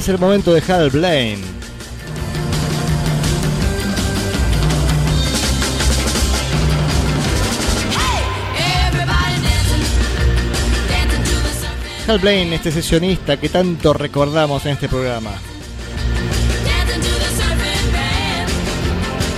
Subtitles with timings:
[0.00, 1.42] Es el momento de Hal Blaine.
[12.08, 15.32] Hal Blaine, este sesionista que tanto recordamos en este programa.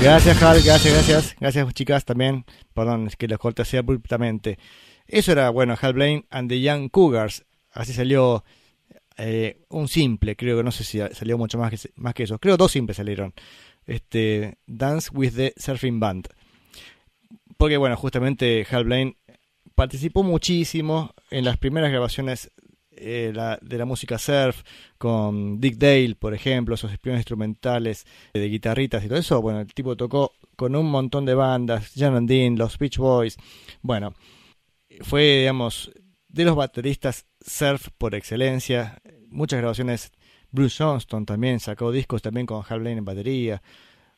[0.00, 1.36] Gracias, Hal, gracias, gracias.
[1.40, 2.44] Gracias, chicas, también.
[2.72, 4.60] Perdón, es que los corté así abruptamente.
[5.08, 7.44] Eso era, bueno, Hal Blaine and the Young Cougars.
[7.72, 8.44] Así salió
[9.16, 12.38] eh, un simple, creo que no sé si salió mucho más que, más que eso.
[12.38, 13.32] Creo dos simples salieron.
[13.86, 16.28] Este, Dance with the Surfing Band.
[17.56, 19.16] Porque bueno, justamente Hal Blaine
[19.74, 22.50] participó muchísimo en las primeras grabaciones
[22.94, 24.62] eh, de la música surf
[24.98, 29.40] con Dick Dale, por ejemplo, esos espiones instrumentales de guitarritas y todo eso.
[29.40, 33.36] Bueno, el tipo tocó con un montón de bandas, Jan and Dean, los Beach Boys.
[33.80, 34.14] Bueno,
[35.00, 35.90] fue, digamos,
[36.28, 39.00] de los bateristas surf por excelencia.
[39.28, 40.12] Muchas grabaciones.
[40.50, 43.62] Bruce Johnston también sacó discos también con Hal Blaine en batería.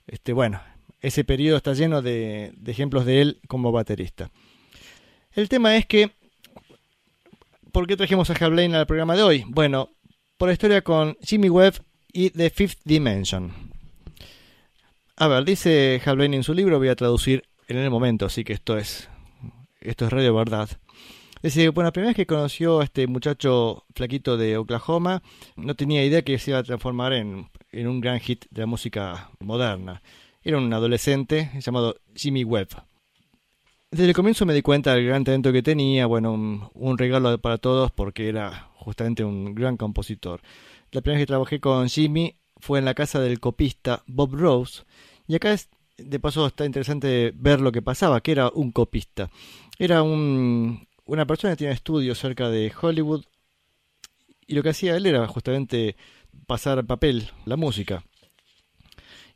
[0.07, 0.61] Este, bueno,
[1.01, 4.31] ese periodo está lleno de, ejemplos de él como baterista.
[5.33, 6.11] El tema es que,
[7.73, 9.45] ¿por qué trajimos a Hal al programa de hoy?
[9.47, 9.91] Bueno,
[10.37, 13.53] por la historia con Jimmy Webb y The Fifth Dimension.
[15.17, 18.43] A ver, dice Hal Blaine en su libro, voy a traducir en el momento, así
[18.43, 19.09] que esto es,
[19.81, 20.69] esto es radio verdad.
[21.45, 25.23] Dice, bueno, la primera vez que conoció a este muchacho flaquito de Oklahoma,
[25.57, 29.29] no tenía idea que se iba a transformar en, un gran hit de la música
[29.41, 30.01] moderna.
[30.43, 32.69] Era un adolescente llamado Jimmy Webb.
[33.91, 37.59] Desde el comienzo me di cuenta del gran talento que tenía, bueno, un, regalo para
[37.59, 40.41] todos porque era justamente un gran compositor.
[40.93, 44.85] La primera vez que trabajé con Jimmy fue en la casa del copista Bob Rose,
[45.27, 45.55] y acá
[45.99, 49.29] de paso está interesante ver lo que pasaba, que era un copista.
[49.79, 53.25] Era un, una persona que tiene estudios cerca de Hollywood
[54.47, 55.97] y lo que hacía él era justamente
[56.47, 58.05] pasar papel, la música.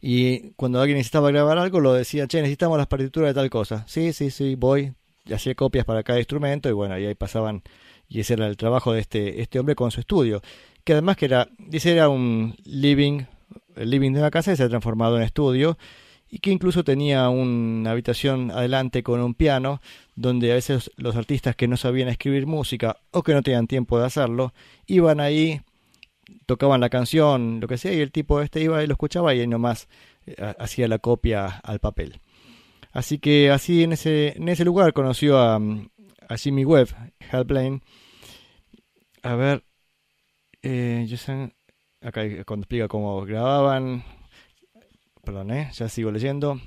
[0.01, 3.85] Y cuando alguien necesitaba grabar algo, lo decía, che, necesitamos las partituras de tal cosa.
[3.89, 4.93] Sí, sí, sí, voy.
[5.25, 7.63] Y hacía copias para cada instrumento y bueno, y ahí pasaban.
[8.09, 10.41] Y ese era el trabajo de este, este hombre con su estudio.
[10.85, 13.25] Que además que era, dice, era un living,
[13.77, 15.77] el living de una casa y se ha transformado en estudio
[16.31, 19.81] y que incluso tenía una habitación adelante con un piano,
[20.15, 23.99] donde a veces los artistas que no sabían escribir música o que no tenían tiempo
[23.99, 24.53] de hacerlo,
[24.87, 25.63] iban ahí,
[26.47, 29.41] tocaban la canción, lo que sea, y el tipo este iba y lo escuchaba y
[29.41, 29.89] ahí nomás
[30.27, 32.21] eh, hacía la copia al papel.
[32.93, 36.89] Así que así en ese, en ese lugar conoció a, a Jimmy Webb,
[37.31, 37.81] Hal
[39.23, 39.65] A ver,
[40.63, 41.07] eh,
[42.03, 44.05] acá cuando explica cómo grababan,
[45.29, 45.69] Perdón, ¿eh?
[45.75, 46.59] ya sigo leyendo.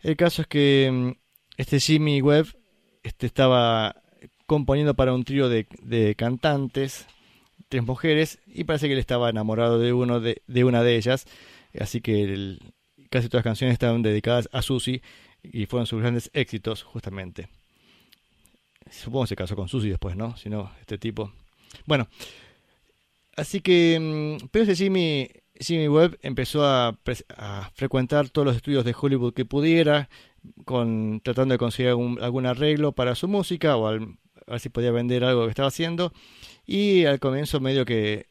[0.00, 1.10] El caso es que mm,
[1.58, 2.46] este Jimmy Webb
[3.02, 3.96] este, estaba
[4.46, 7.06] componiendo para un trío de, cantantes,
[7.68, 11.26] tres mujeres, y parece que él estaba enamorado de, uno de, una de ellas.
[11.78, 12.56] Así que
[13.10, 15.02] casi todas las canciones estaban dedicadas a Susie
[15.42, 17.50] y fueron sus grandes éxitos, justamente.
[18.90, 20.34] Supongo que se casó con Susie después, ¿no?
[20.38, 21.30] Si no, este tipo.
[21.84, 22.08] Bueno,
[23.36, 24.38] así que.
[24.40, 25.28] Mm, pero ese Jimmy
[25.60, 26.98] Jimmy Webb empezó a,
[27.74, 30.08] frecuentar todos los estudios de Hollywood que pudiera,
[30.64, 35.22] con, tratando de conseguir algún, arreglo para su música o a ver si podía vender
[35.22, 36.12] algo que estaba haciendo.
[36.66, 38.26] Y al comienzo medio que,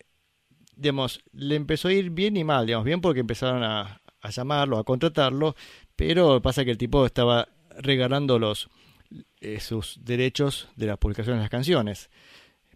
[0.75, 4.01] digamos, le empezó a ir bien y mal, digamos, bien porque empezaron a,
[4.31, 5.55] llamarlo, a contratarlo,
[5.95, 7.47] pero pasa que el tipo estaba
[7.77, 8.69] regalando los,
[9.39, 12.09] eh, sus derechos de las publicaciones de las canciones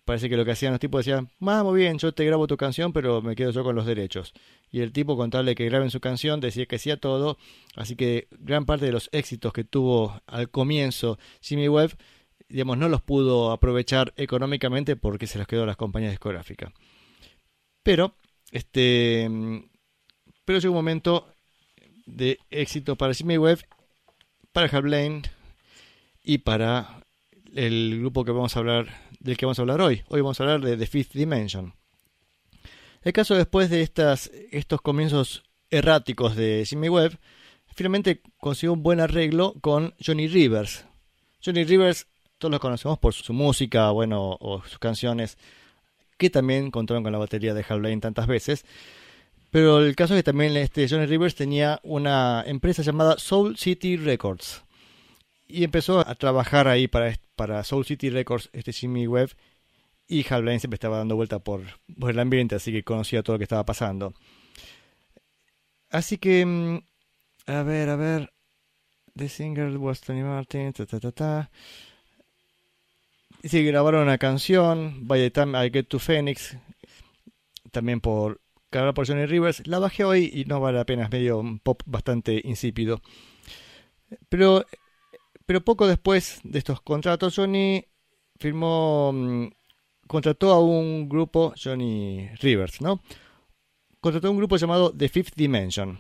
[0.06, 2.58] parece que lo que hacían los tipos decían, ah, muy bien, yo te grabo tu
[2.58, 4.34] canción, pero me quedo yo con los derechos.
[4.72, 7.38] Y el tipo, con tal que graben su canción, decía que hacía todo.
[7.76, 11.98] Así que gran parte de los éxitos que tuvo al comienzo Jimmy Webb,
[12.50, 16.72] digamos, no los pudo aprovechar económicamente porque se los quedó a las compañías discográficas.
[17.84, 18.16] Pero,
[18.52, 19.30] este,
[20.46, 21.28] pero llegó un momento
[22.06, 23.60] de éxito para Jimmy Webb,
[24.52, 25.22] para Hal Blaine
[26.24, 27.04] y para
[27.56, 28.88] el grupo que vamos a hablar
[29.24, 30.04] del que vamos a hablar hoy.
[30.10, 31.74] Hoy vamos a hablar de The Fifth Dimension.
[33.02, 37.18] El caso después de estas, estos comienzos erráticos de Jimmy Webb,
[37.74, 40.86] finalmente consiguió un buen arreglo con Johnny Rivers.
[41.44, 45.38] Johnny Rivers, todos lo conocemos por su música, bueno, o sus canciones,
[46.18, 48.66] que también contaron con la batería de Hal Blaine tantas veces.
[49.52, 53.96] Pero el caso es que también este Johnny Rivers tenía una empresa llamada Soul City
[53.96, 54.64] Records.
[55.54, 59.36] Y empezó a trabajar ahí para, para Soul City Records, este Jimmy Webb.
[60.08, 61.62] Y Hal Blaine siempre estaba dando vuelta por,
[62.00, 64.16] por el ambiente, así que conocía todo lo que estaba pasando.
[65.92, 66.80] Así que, mm,
[67.46, 68.34] a ver, a ver.
[69.16, 71.52] The singer was Tony Martin, ta ta ta ta.
[73.44, 76.58] Sí, grabaron una canción, By the Time I Get to Phoenix,
[77.70, 78.42] también por
[78.72, 79.68] cargada por Johnny Rivers.
[79.68, 83.04] La bajé hoy y no vale la pena, es medio un pop bastante insípido.
[84.30, 84.66] Pero,
[85.46, 87.86] pero poco después de estos contratos, Johnny
[88.40, 89.48] firmó, mm,
[90.08, 93.02] contrató a un grupo, Johnny Rivers, ¿no?
[94.00, 96.00] Contrató a un grupo llamado The Fifth Dimension.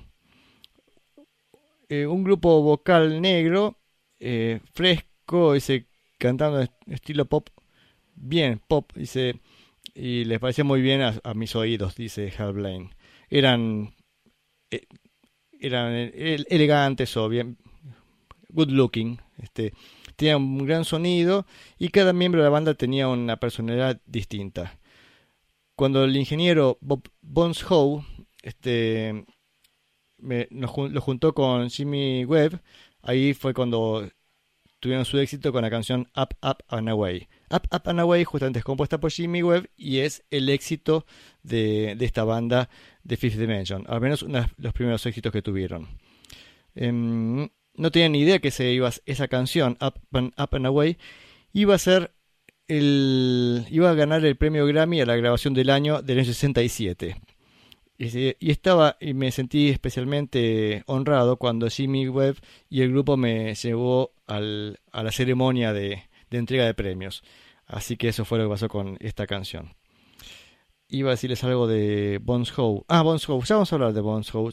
[1.89, 3.77] Eh, un grupo vocal negro,
[4.19, 5.87] eh, fresco, ese
[6.17, 7.49] cantando estilo pop,
[8.15, 9.39] bien pop, dice
[9.93, 12.89] y les parecía muy bien a, mis oídos, dice Hal Blaine.
[13.29, 13.93] Eran,
[14.71, 14.87] eh,
[15.59, 17.57] eran elegantes o bien
[18.53, 19.73] good looking, este,
[20.15, 21.45] tenían un gran sonido
[21.77, 24.79] y cada miembro de la banda tenía una personalidad distinta.
[25.75, 28.05] Cuando el ingeniero Bob Bones Howe
[28.43, 29.25] este,
[30.19, 32.61] lo juntó con Jimmy Webb,
[33.01, 34.07] ahí fue cuando
[34.83, 37.29] tuvieron su éxito con la canción Up, Up and Away.
[37.49, 41.05] Up, Up and Away justamente es compuesta por Jimmy Webb y es el éxito
[41.41, 42.69] de, esta banda
[43.03, 45.87] de Fifth Dimension, al menos uno de los primeros éxitos que tuvieron.
[46.75, 50.97] Em, no tenían ni idea que se iba, esa canción, Up and, Up and Away,
[51.53, 52.11] iba a ser
[52.67, 57.15] el, iba a ganar el premio Grammy a la grabación del año del año 67.
[57.97, 62.37] Y, estaba y me sentí especialmente honrado cuando Jimmy Webb
[62.69, 67.23] y el grupo me llevó al, a la ceremonia de, de entrega de premios.
[67.65, 69.73] Así que eso fue lo que pasó con esta canción.
[70.89, 72.83] Iba a decirles algo de Bones Howe.
[72.87, 73.43] Ah, Bones Howe.
[73.45, 74.51] Ya vamos a hablar de Bones Howe.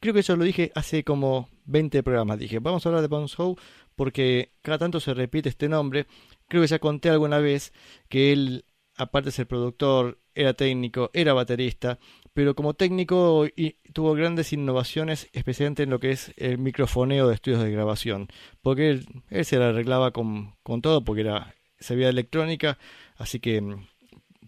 [0.00, 2.38] Creo que eso lo dije hace como 20 programas.
[2.38, 3.56] Dije, vamos a hablar de Bones Howe
[3.96, 6.06] porque cada tanto se repite este nombre.
[6.48, 7.72] Creo que ya conté alguna vez
[8.08, 8.64] que él,
[8.96, 11.98] aparte de ser productor, era técnico, era baterista,
[12.32, 13.46] pero como técnico
[13.92, 18.28] tuvo grandes innovaciones, especialmente en lo que es el microfoneo de estudios de grabación,
[18.62, 22.78] porque él, él se la arreglaba con, con todo, porque era sabía electrónica,
[23.16, 23.86] así que mm,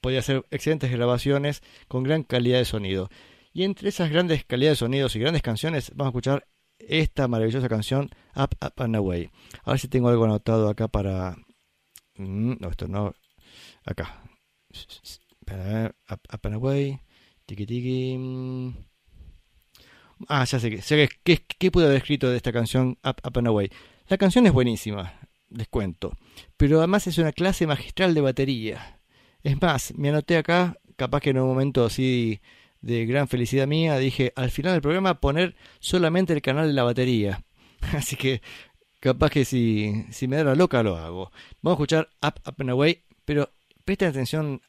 [0.01, 3.11] podía hacer excelentes grabaciones con gran calidad de sonido.
[3.53, 6.47] Y entre esas grandes calidades de sonidos y grandes canciones, vamos a escuchar
[6.79, 9.31] esta maravillosa canción, Up, Up and Away.
[9.65, 11.37] A ver si tengo algo anotado acá para...
[12.17, 13.15] Mm, no, esto no...
[13.85, 14.23] Acá.
[16.11, 17.01] Up, up and Away.
[17.47, 18.17] Tiki tiki.
[18.17, 18.75] Mm.
[20.29, 23.49] Ah, ya sé, sé que, ¿qué, pude haber escrito de esta canción Up, Up and
[23.49, 23.71] Away?
[24.09, 25.21] La canción es buenísima
[25.51, 26.17] descuento.
[26.57, 29.01] Pero además es una clase magistral de batería.
[29.43, 32.41] Es más, me anoté acá, capaz que en un momento así
[32.81, 36.85] de gran felicidad mía, dije al final del programa poner solamente el canal de la
[36.85, 37.45] batería.
[37.95, 38.43] Así que
[39.01, 41.31] capaz que si, si me da la loca lo hago.
[41.63, 43.51] Vamos a escuchar Up, Up and Away, pero
[43.85, 44.63] presten atención.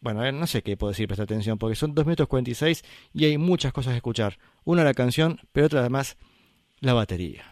[0.00, 3.38] Bueno, no sé qué puedo decir, presta atención, porque son 2 minutos 46 y hay
[3.38, 4.38] muchas cosas que escuchar.
[4.64, 6.16] Una la canción, pero otra además
[6.80, 7.44] la batería.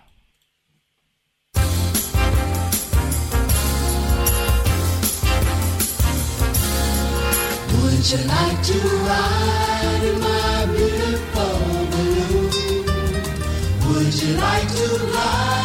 [10.02, 11.58] In my beautiful
[11.92, 12.84] balloon?
[13.86, 15.59] Would you like to ride?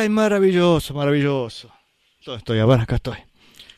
[0.00, 1.70] ¡Ay, maravilloso, maravilloso!
[2.24, 3.18] Todo estoy, a ver, acá estoy.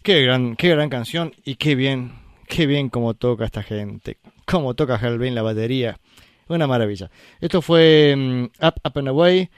[0.04, 2.12] Qué gran, qué gran canción y qué bien,
[2.46, 4.18] qué bien como toca esta gente.
[4.46, 5.98] Cómo toca Hellbane la batería.
[6.46, 7.10] Una maravilla.
[7.40, 9.50] Esto fue mm, Up, Up and Away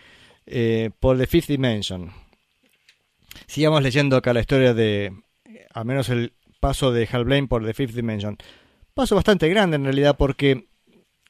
[0.46, 2.10] eh, por The Fifth Dimension.
[3.46, 5.12] Sigamos leyendo acá la historia de,
[5.74, 8.38] al menos el paso de Hellblade por The Fifth Dimension.
[8.94, 10.66] Paso bastante grande en realidad porque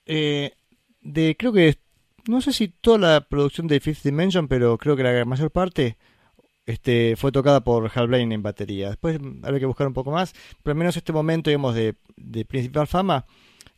[0.07, 0.53] eh,
[1.00, 1.76] de creo que
[2.26, 5.97] no sé si toda la producción de Fifth Dimension, pero creo que la mayor parte
[6.66, 8.88] este, fue tocada por Hellblade en batería.
[8.88, 12.45] Después habrá que buscar un poco más, pero al menos este momento, digamos, de, de
[12.45, 13.26] principal fama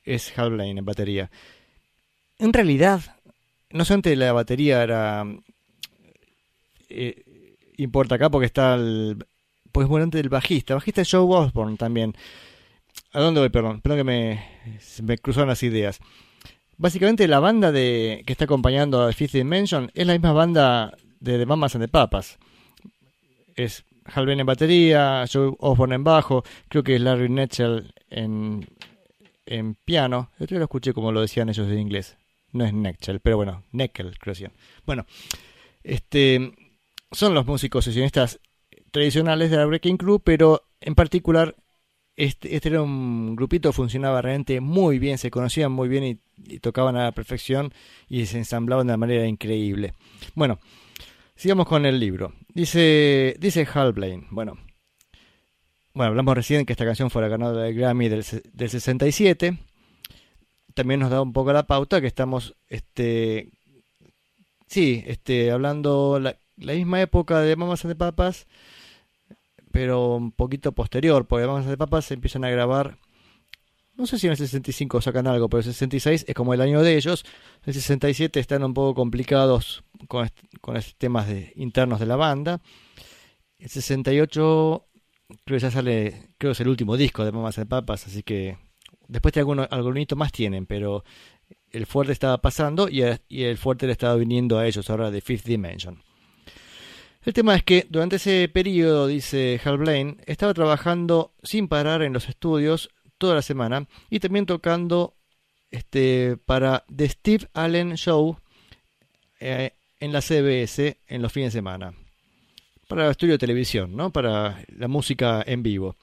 [0.04, 1.30] es Hellblade en batería.
[2.38, 3.16] En realidad,
[3.70, 5.24] no solamente la batería era
[6.88, 7.24] eh,
[7.76, 9.24] importa acá porque está el
[9.72, 12.14] pues volante del bajista, bajista Joe Osborne también.
[13.12, 13.50] ¿A dónde voy?
[13.50, 14.44] Perdón, perdón que me,
[15.02, 16.00] me cruzaron las ideas.
[16.78, 21.38] Básicamente la banda de que está acompañando a Fifth Dimension es la misma banda de
[21.38, 22.38] The Mamas and the Papas.
[23.54, 28.68] Es Hal en batería, Joe Osborne en bajo, creo que es Larry Netchell en,
[29.46, 30.30] en piano.
[30.38, 32.16] Yo lo escuché como lo decían ellos en inglés.
[32.52, 34.50] No es Netchell, pero bueno, Neckel, creo que
[34.84, 35.06] Bueno,
[35.82, 36.52] este,
[37.10, 38.40] son los músicos sesionistas
[38.90, 41.56] tradicionales de la Breaking Crew, pero en particular
[42.16, 46.96] este, este, era un grupito funcionaba realmente muy bien, se conocían muy bien y, tocaban
[46.96, 47.72] a la perfección
[48.08, 49.94] y se ensamblaban de una manera increíble.
[50.34, 50.58] Bueno,
[51.34, 52.34] sigamos con el libro.
[52.52, 54.58] Dice, dice Hal Blaine, bueno,
[55.94, 59.58] bueno, hablamos recién que esta canción fue la ganadora del Grammy del, del 67.
[60.74, 63.48] También nos da un poco la pauta que estamos, este,
[64.66, 68.46] sí, este, hablando la, la misma época de Mamas de Papas
[69.76, 72.96] pero un poquito posterior, porque además de Papas se empiezan a grabar,
[73.94, 76.82] no sé si en el 65 sacan algo, pero el 66 es como el año
[76.82, 77.26] de ellos,
[77.66, 80.30] el 67 están un poco complicados con,
[80.62, 82.62] con temas de, internos de la banda,
[83.58, 84.86] el 68
[85.44, 88.22] creo que ya sale, creo que es el último disco de Mamas de Papas, así
[88.22, 88.56] que
[89.08, 91.04] después de algunos, algún más tienen, pero
[91.70, 95.44] el fuerte estaba pasando y el fuerte le estaba viniendo a ellos ahora de Fifth
[95.44, 96.05] Dimension.
[97.26, 102.12] El tema es que durante ese periodo, dice Hal Blaine, estaba trabajando sin parar en
[102.12, 105.16] los estudios toda la semana y también tocando
[105.72, 108.38] este, para The Steve Allen Show
[109.40, 111.94] eh, en la CBS en los fines de semana.
[112.86, 114.12] Para el estudio de televisión, ¿no?
[114.12, 115.96] Para la música en vivo.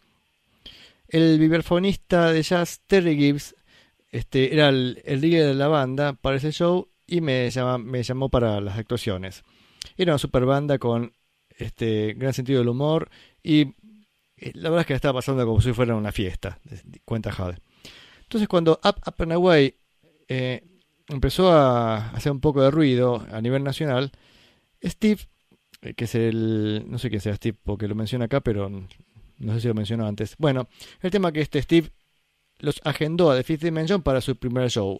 [1.07, 3.55] El vibrafonista de jazz Terry Gibbs
[4.11, 7.49] este, era el, líder de la banda para ese show y me,
[7.79, 9.45] me llamó para las actuaciones.
[9.97, 11.13] Era una super banda con
[11.57, 13.09] este gran sentido del humor
[13.41, 13.61] y
[14.37, 16.59] eh, la verdad es que la estaba pasando como si fuera una fiesta,
[17.05, 17.59] cuenta Jade.
[18.23, 19.75] Entonces cuando Up, Up and Away
[20.27, 20.63] eh,
[21.07, 24.11] empezó a hacer un poco de ruido a nivel nacional,
[24.83, 25.21] Steve,
[25.81, 29.53] eh, que es el, no sé qué sea Steve porque lo menciona acá, pero no
[29.53, 30.35] sé si lo mencionó antes.
[30.37, 30.67] Bueno,
[31.01, 31.91] el tema que este Steve
[32.59, 34.99] los agendó a The Fifth Dimension para su primer show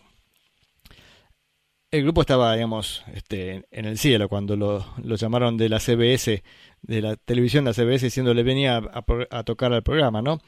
[1.93, 4.83] el grupo estaba, digamos, este, en el cielo cuando lo,
[5.15, 6.43] llamaron de la CBS,
[6.81, 8.81] de la televisión de la CBS, diciéndole venía
[9.29, 10.41] a, tocar al programa, ¿no?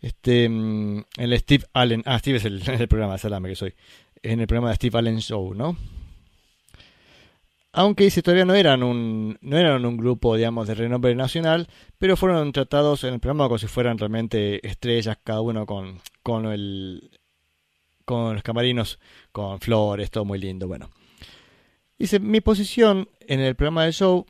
[0.00, 3.74] Este, mm, el Steve Allen, ah, Steve es el, el programa, salame que soy,
[4.22, 5.76] en el programa de Steve Allen Show, ¿no?
[7.72, 11.66] Aunque dice todavía no eran un, no eran un grupo, digamos, de renombre nacional,
[11.98, 16.46] pero fueron tratados en el programa como si fueran realmente estrellas, cada uno con, con
[16.46, 17.17] el,
[18.08, 18.98] con los camarinos,
[19.32, 20.66] con flores, todo muy lindo.
[20.66, 20.88] Bueno,
[21.98, 24.24] dice: Mi posición en el programa del show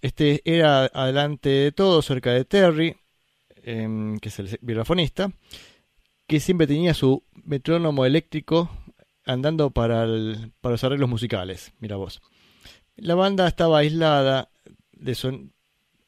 [0.00, 2.96] este, era adelante de todo, cerca de Terry,
[3.62, 5.30] em, que es el vibrafonista,
[6.26, 8.68] que siempre tenía su metrónomo eléctrico
[9.24, 10.04] andando para,
[10.60, 11.72] para los arreglos musicales.
[11.78, 12.20] Mira vos.
[12.96, 14.50] La banda estaba aislada
[14.90, 15.14] de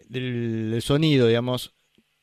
[0.09, 1.75] del, sonido, digamos,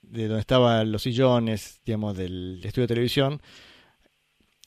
[0.01, 3.41] de donde estaban los sillones, digamos, del estudio de televisión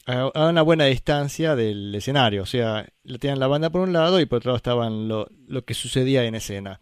[0.06, 2.42] a, una buena distancia del escenario.
[2.42, 2.86] O sea,
[3.20, 5.28] tenían la banda por un lado y por otro lado estaban lo,
[5.64, 6.80] que sucedía en escena.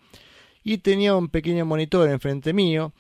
[0.62, 2.93] Y tenía un pequeño monitor enfrente mío,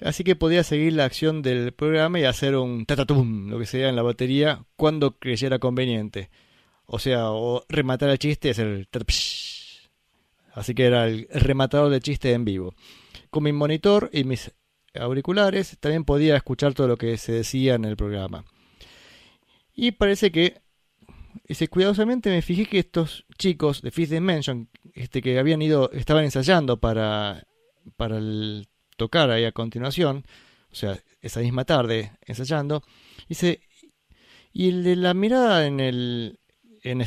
[0.00, 3.88] así que podía seguir la acción del programa y hacer un tatatum, lo que sea
[3.88, 6.30] en la batería, cuando creyera conveniente.
[6.86, 8.88] O sea, o rematar el chiste y hacer
[10.52, 12.74] Así que era el rematador de chiste en vivo.
[13.30, 14.52] Con mi monitor y mis
[14.94, 18.44] auriculares también podía escuchar todo lo que se decía en el programa.
[19.82, 20.60] Y parece que,
[21.46, 26.24] ese, cuidadosamente me fijé que estos chicos de Fifth Dimension, este, que habían ido, estaban
[26.24, 27.46] ensayando para,
[27.96, 28.68] para el,
[28.98, 30.26] tocar ahí a continuación,
[30.70, 32.82] o sea, esa misma tarde ensayando,
[33.26, 33.62] dice,
[34.52, 36.40] y el de la mirada en el,
[36.82, 37.02] en,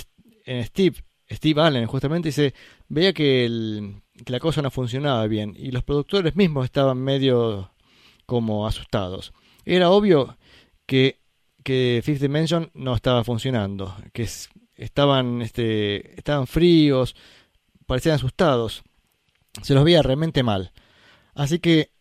[0.45, 0.97] en Steve,
[1.29, 2.55] Steve Allen justamente dice,
[2.87, 7.71] veía que, la cosa no funcionaba bien y los productores mismos estaban medio
[8.25, 9.31] como asustados.
[9.63, 10.39] Era obvio
[10.87, 11.19] que,
[11.63, 14.27] que Fifth Dimension no estaba funcionando, que
[14.75, 17.15] estaban, este, estaban fríos,
[17.85, 18.83] parecían asustados,
[19.61, 20.71] se los veía realmente mal.
[21.33, 21.91] Así que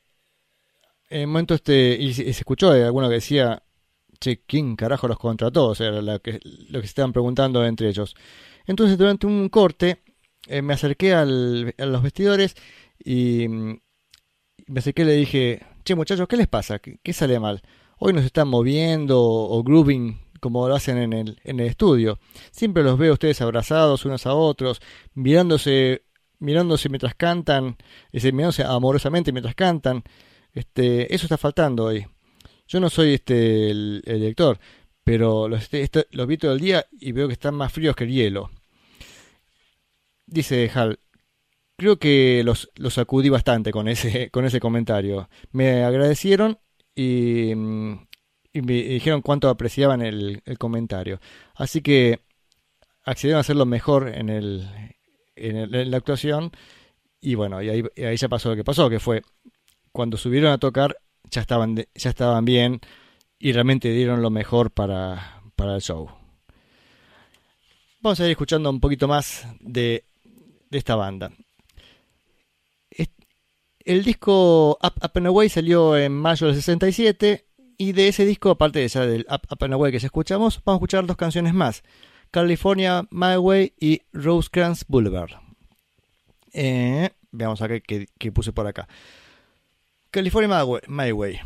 [1.11, 3.62] en el momento este, y se, escuchó de alguno que decía,
[4.19, 5.69] che, ¿quién carajo los contrató?
[5.69, 8.14] O sea, lo que, lo que se estaban preguntando entre ellos.
[8.66, 10.02] Entonces, durante un corte,
[10.47, 12.54] eh, me acerqué al, a los vestidores
[13.04, 13.81] y mm,
[14.69, 16.78] me acerqué y le dije, che, muchachos, ¿qué les pasa?
[16.78, 17.62] ¿Qué, sale mal?
[18.04, 22.18] Hoy nos están moviendo o grooving como lo hacen en el, en el estudio.
[22.50, 24.82] Siempre los veo ustedes abrazados unos a otros,
[25.14, 26.02] mirándose,
[26.40, 27.76] mirándose mientras cantan,
[28.11, 30.02] mirándose amorosamente mientras cantan.
[30.52, 32.04] Este, eso está faltando hoy.
[32.66, 34.59] Yo no soy este el, director,
[35.04, 38.02] pero los, este, los vi todo el día y veo que están más fríos que
[38.02, 38.50] el hielo.
[40.26, 40.99] Dice Hal,
[41.76, 45.28] creo que los, los sacudí bastante con ese, con ese comentario.
[45.52, 46.58] Me agradecieron
[46.95, 51.21] y, y me dijeron cuánto apreciaban el, el, comentario.
[51.55, 52.21] Así que
[53.05, 54.69] accedieron a hacerlo mejor en, el,
[55.37, 56.52] en, la actuación.
[57.21, 59.23] Y bueno, y ahí, ahí ya pasó lo que pasó, que fue
[59.93, 60.97] cuando subieron a tocar
[61.31, 62.81] ya estaban, ya estaban bien
[63.39, 66.11] y realmente dieron lo mejor para, para el show.
[68.00, 70.05] Vamos a ir escuchando un poquito más de,
[70.71, 71.33] de esta banda.
[73.84, 77.47] El disco Up, Up and Away salió en mayo del 67
[77.78, 80.60] y de ese disco, aparte de esa del Up, Up and Away que ya escuchamos,
[80.64, 81.82] vamos a escuchar dos canciones más.
[82.30, 85.32] California My Way y Rosecrans Boulevard.
[86.52, 87.60] Eh, veamos
[88.18, 88.88] qué puse por acá.
[90.10, 91.40] California My Way.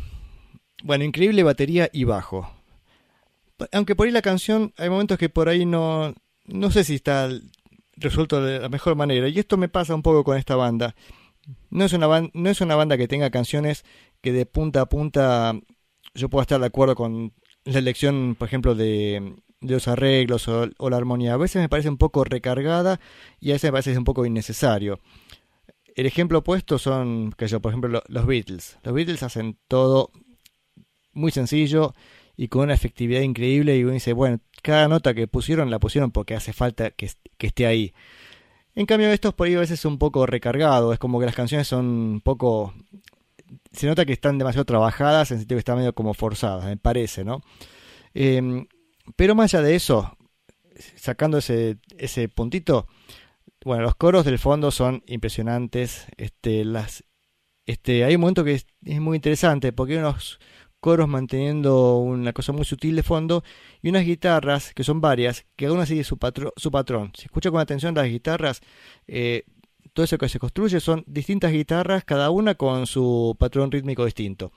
[0.83, 2.53] Bueno, increíble batería y bajo.
[3.73, 7.29] Aunque por ahí la canción, hay momentos que por ahí no, no sé si está
[7.97, 9.29] resuelto de la mejor manera.
[9.29, 10.95] Y esto me pasa un poco con esta banda.
[11.71, 13.85] No es una, banda, no es una banda que tenga canciones
[14.21, 15.55] que de punta a punta
[16.15, 17.33] yo pueda estar de acuerdo con
[17.65, 21.35] la elección, por ejemplo, de, los arreglos o, o, la armonía.
[21.35, 23.01] A veces me parece un poco recargada
[23.41, 24.99] y a veces me parece un poco innecesario
[25.97, 28.79] el ejemplo opuesto son, que yo, por ejemplo, los Beatles.
[28.85, 30.11] Los Beatles hacen todo
[31.13, 31.95] muy sencillo
[32.37, 36.11] y con una efectividad increíble y uno dice, bueno, cada nota que pusieron la pusieron
[36.11, 37.95] porque hace falta que, esté ahí.
[38.77, 41.67] En cambio, estos por ahí a veces un poco recargados, es como que las canciones
[41.67, 42.73] son un poco...
[43.73, 46.77] Se nota que están demasiado trabajadas, en el sentido que están medio como forzadas, me
[46.77, 47.43] parece, ¿no?
[48.15, 48.67] Em,
[49.17, 50.17] pero más allá de eso,
[50.97, 52.87] sacando ese, ese puntito,
[53.65, 56.07] bueno, los coros del fondo son impresionantes.
[56.17, 57.03] Este, las,
[57.67, 58.67] este, hay un momento que es,
[59.01, 60.39] muy interesante porque hay unos
[60.81, 63.43] coros manteniendo una cosa muy sutil de fondo
[63.83, 66.19] y unas guitarras que son varias, que una sigue su,
[66.57, 67.13] su patrón.
[67.17, 68.61] Si escucha con atención las guitarras,
[69.07, 69.45] eh,
[69.93, 74.53] todo eso que se construye son distintas guitarras, cada una con su patrón rítmico distinto.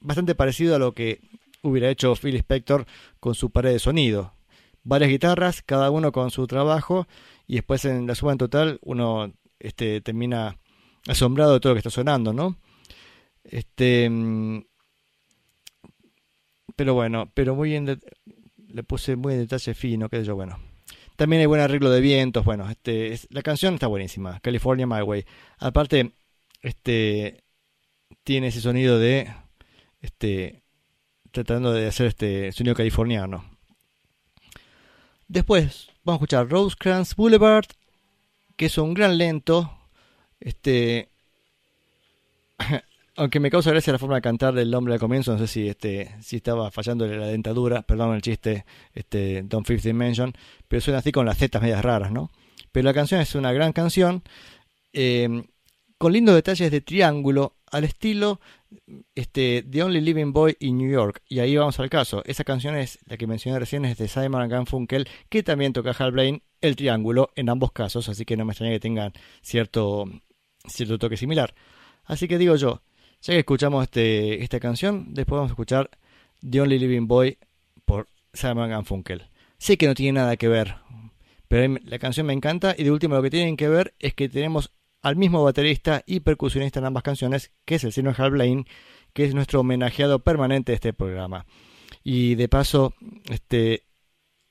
[0.00, 1.20] Bastante parecido a lo que
[1.62, 2.86] hubiera hecho Phil Spector
[3.20, 4.34] con su pared de sonido.
[4.84, 7.06] Varias guitarras, cada uno con su trabajo
[7.46, 10.58] y después en la suma en total uno este, termina
[11.06, 12.56] asombrado de todo lo que está sonando, ¿no?
[13.44, 14.60] Este, mm,
[16.78, 18.00] pero bueno, pero muy bien,
[18.68, 20.60] le puse muy en detalle fino, qué sé yo, bueno.
[21.16, 25.24] También hay buen arreglo de vientos, bueno, este, la canción está buenísima, California My Way.
[25.58, 26.12] Aparte,
[26.62, 27.42] este,
[28.22, 29.28] tiene ese sonido de,
[30.02, 30.62] este,
[31.32, 33.44] tratando de hacer este sonido californiano.
[35.26, 37.66] Después vamos a escuchar Rosecrans Boulevard,
[38.56, 39.76] que es un gran lento.
[40.38, 41.08] Este.
[43.18, 45.68] Aunque me causa gracia la forma de cantar del hombre al comienzo, no sé si
[45.68, 50.32] este si estaba fallando la dentadura, perdón el chiste, este Don't Fifth Dimension,
[50.68, 52.30] pero suena así con las zetas medias raras, ¿no?
[52.70, 54.22] Pero la canción es una gran canción,
[54.92, 55.42] eh,
[55.98, 58.38] con lindos detalles de triángulo, al estilo
[59.16, 61.20] este, The Only Living Boy in New York.
[61.28, 62.22] Y ahí vamos al caso.
[62.24, 66.12] Esa canción es la que mencioné recién, es de Simon Garfunkel, que también toca Hal
[66.12, 68.08] Blaine, el triángulo, en ambos casos.
[68.08, 70.04] Así que no me extraña que tengan cierto,
[70.68, 71.52] cierto toque similar.
[72.04, 72.80] Así que digo yo,
[73.20, 75.90] ya que escuchamos este, esta canción, después vamos a escuchar
[76.48, 77.38] The Only Living Boy
[77.84, 79.28] por Simon Garfunkel.
[79.58, 80.76] Sé que no tiene nada que ver,
[81.48, 84.28] pero la canción me encanta y de último lo que tienen que ver es que
[84.28, 84.70] tenemos
[85.02, 88.66] al mismo baterista y percusionista en ambas canciones, que es el señor Hal Blaine,
[89.12, 91.46] que es nuestro homenajeado permanente de este programa.
[92.04, 92.94] Y de paso,
[93.30, 93.84] este,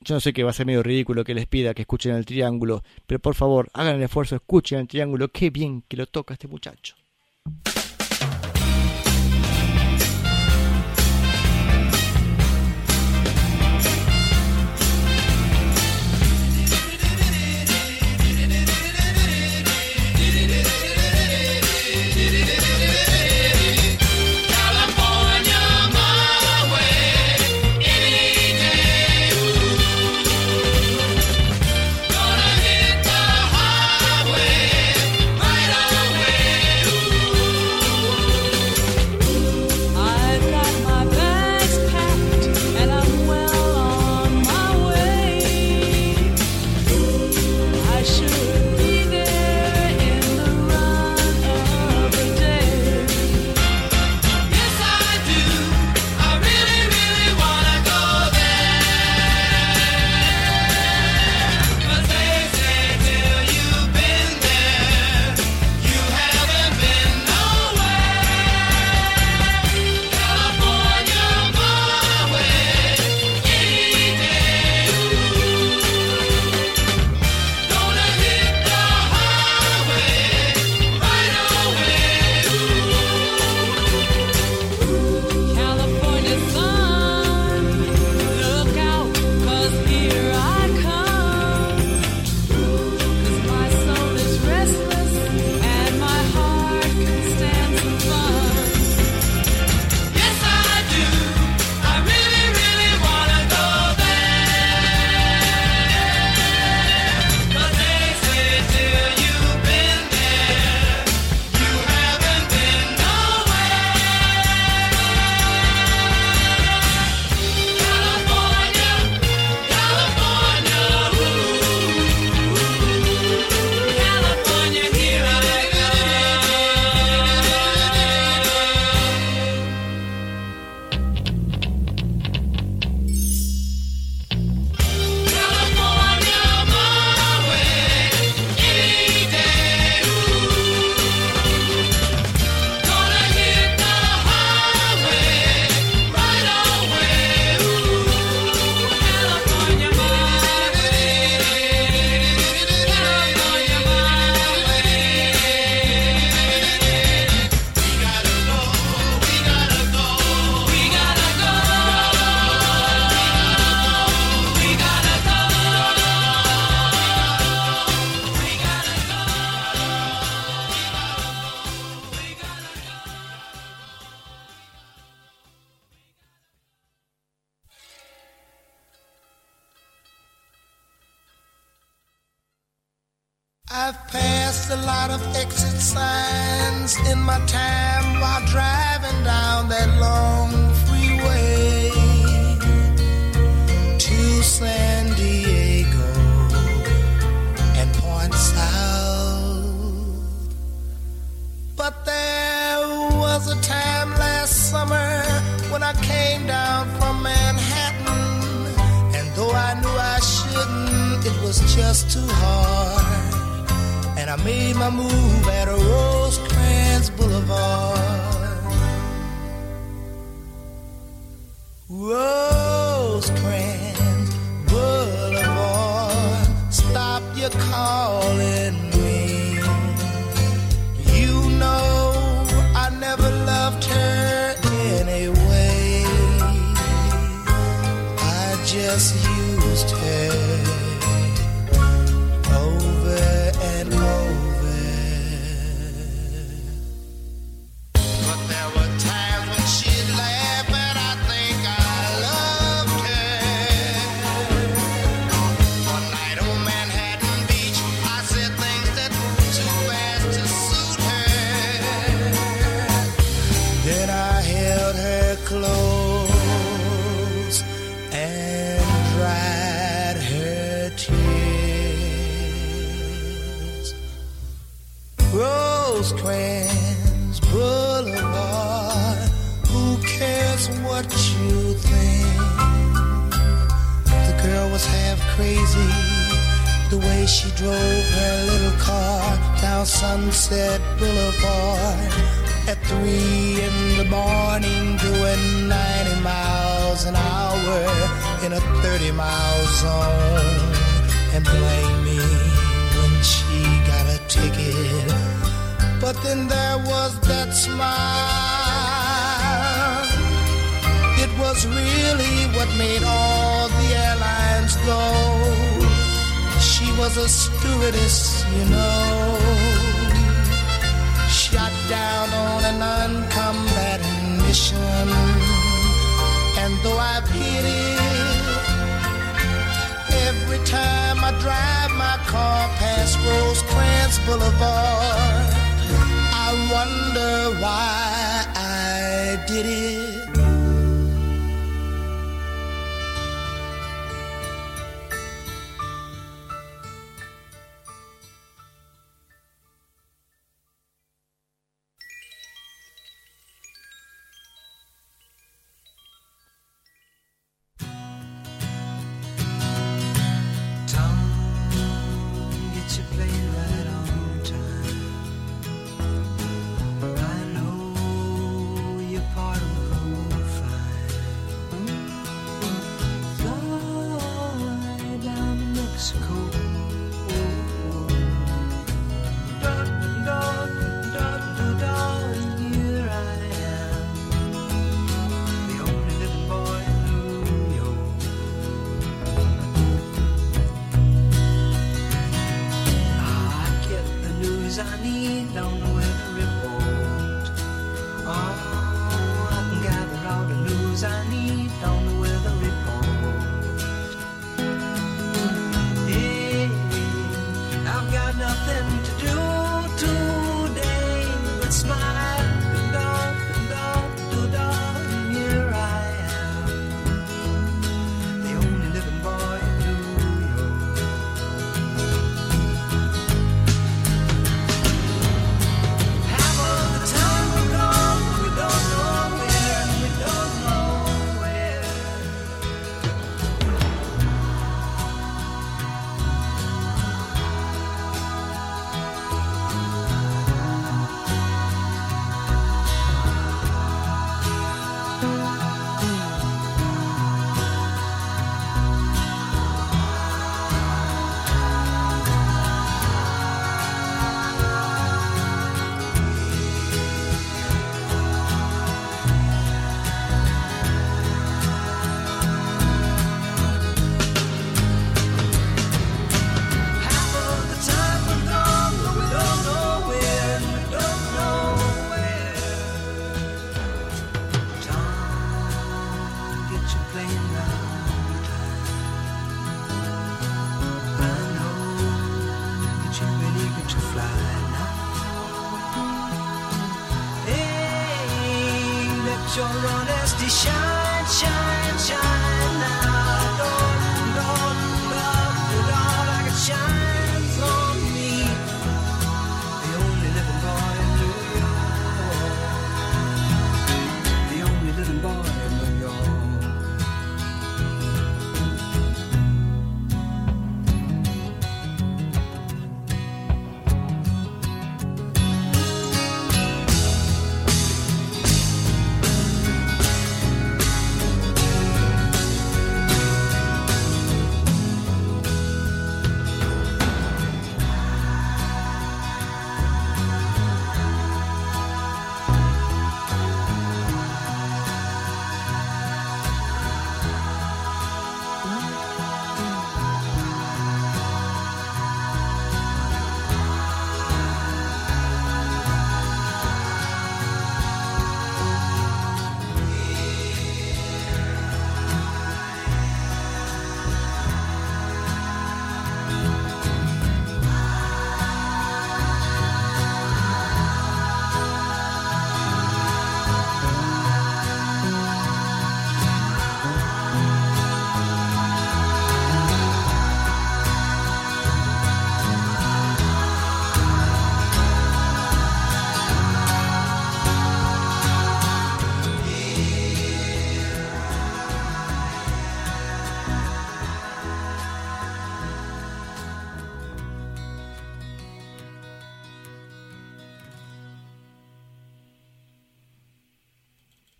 [0.00, 2.26] yo no sé que va a ser medio ridículo que les pida que escuchen el
[2.26, 6.34] triángulo, pero por favor, hagan el esfuerzo, escuchen el triángulo, qué bien que lo toca
[6.34, 6.96] este muchacho.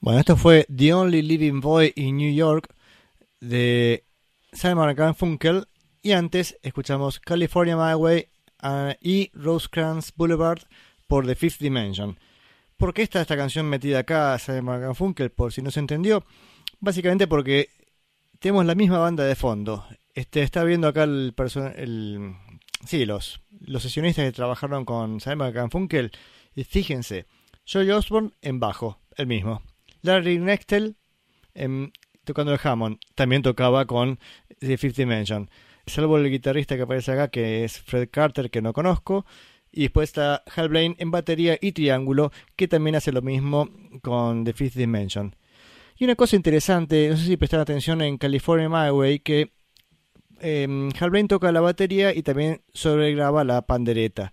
[0.09, 2.75] Bueno, esto fue The Only Living Boy in New York
[3.43, 4.07] de
[4.55, 5.69] Simon Garfunkel
[6.01, 8.29] y antes escuchamos California My Way
[8.61, 10.61] ah, y Rosecrans Boulevard
[11.09, 12.19] por The Fifth Dimension.
[12.79, 15.29] ¿Por qué está esta canción metida acá, Simon Garfunkel?
[15.31, 16.25] Por si no se entendió.
[16.81, 17.69] Básicamente porque
[18.39, 19.85] tenemos la misma banda de fondo.
[20.15, 21.35] Este, está viendo acá el,
[22.87, 26.13] sí, los, los sesionistas que trabajaron con Simon Garfunkel.
[26.55, 27.27] Y fíjense,
[27.71, 29.61] Joey Osborne en bajo, el mismo.
[30.03, 30.97] Larry Nextel
[31.55, 31.91] em,
[32.25, 34.19] tocando el Hammond, también tocaba con
[34.61, 35.51] The Fifth Dimension.
[35.87, 39.25] Salvo el guitarrista que aparece acá, que es Fred Carter, que no conozco.
[39.71, 43.71] Y después está Hal Blaine en batería y triángulo, que también hace lo mismo
[44.03, 45.35] con The Fifth Dimension.
[45.97, 49.53] Y una cosa interesante, no sé si prestan atención en California My Way, que
[50.41, 54.33] eh, Hal Blaine toca la batería y también sobregraba la pandereta.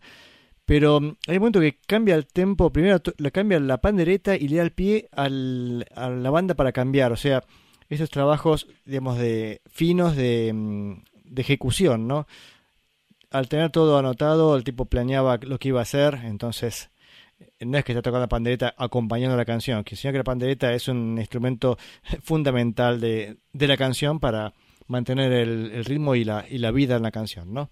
[0.65, 4.47] Pero mm, hay un momento que cambia el tempo, primero le cambia la pandereta y
[4.47, 7.11] le da el pie al- a la banda para cambiar.
[7.11, 7.43] O sea,
[7.89, 10.93] esos trabajos, digamos, de finos de, mm,
[11.25, 12.27] de ejecución, ¿no?
[13.31, 16.89] Al tener todo anotado, el tipo planeaba lo que iba a hacer, entonces
[17.39, 20.73] eh, no es que está tocando la pandereta acompañando la canción, sino que la pandereta
[20.73, 21.77] es un instrumento
[22.23, 24.53] fundamental de, de la canción para
[24.87, 27.69] mantener el, el ritmo y la, y la vida en la canción, ¿no?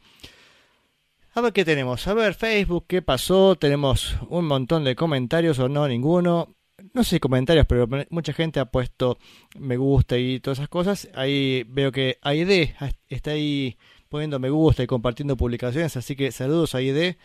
[1.36, 2.08] A ver qué tenemos.
[2.08, 3.56] A ver, Facebook, ¿qué pasó?
[3.56, 6.56] Tenemos un montón de comentarios o no, ninguno.
[6.94, 9.18] No sé si comentarios, pero mucha gente ha puesto
[9.58, 11.10] me gusta y todas esas cosas.
[11.16, 12.76] Ahí veo que Aide
[13.10, 15.98] está ahí poniendo me gusta y compartiendo publicaciones.
[15.98, 17.18] Así que saludos a Aide.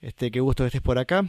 [0.00, 1.24] Este, qué gusto que estés por acá.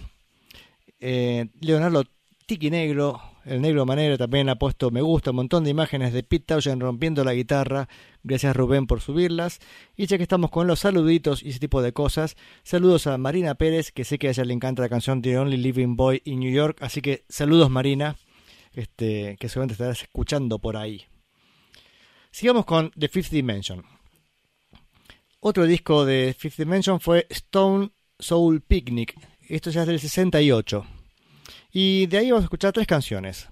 [1.00, 2.04] Eh, Leonardo
[2.48, 6.24] Tiki Negro, el negro manero también ha puesto me gusta, un montón de imágenes de
[6.24, 7.90] Pete Townshend rompiendo la guitarra.
[8.24, 9.60] Gracias Rubén por subirlas.
[9.96, 13.56] Y ya que estamos con los saluditos y ese tipo de cosas, saludos a Marina
[13.56, 16.40] Pérez, que sé que a ella le encanta la canción The Only Living Boy in
[16.40, 16.78] New York.
[16.82, 18.16] Así que saludos Marina,
[18.74, 21.06] este, que seguramente estarás escuchando por ahí.
[22.32, 23.84] Sigamos con The Fifth Dimension.
[25.40, 29.14] Otro disco de Fifth Dimension fue Stone Soul Picnic.
[29.50, 30.86] Esto ya es del 68.
[31.76, 33.50] Y de ahí vamos a escuchar tres canciones.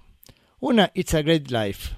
[0.60, 1.96] Una, It's a Great Life.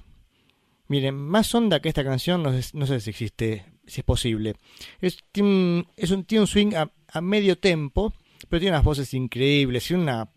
[0.87, 4.55] Miren, más onda que esta canción, no sé, no sé si existe, si es posible.
[5.01, 8.11] Es, tiene, es un, tiene un swing a, medio tempo,
[8.49, 10.29] pero tiene unas voces increíbles y una,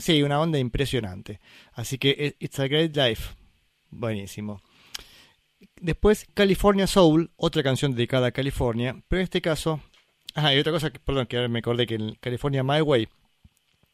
[0.00, 1.38] sí, una onda impresionante.
[1.72, 3.34] Así que It's a Great Life.
[3.90, 4.60] Buenísimo.
[5.80, 9.80] Después, California Soul, otra canción dedicada a California, pero en este caso.
[10.34, 13.08] Ah, y otra cosa, perdón, que me acordé que en California My Way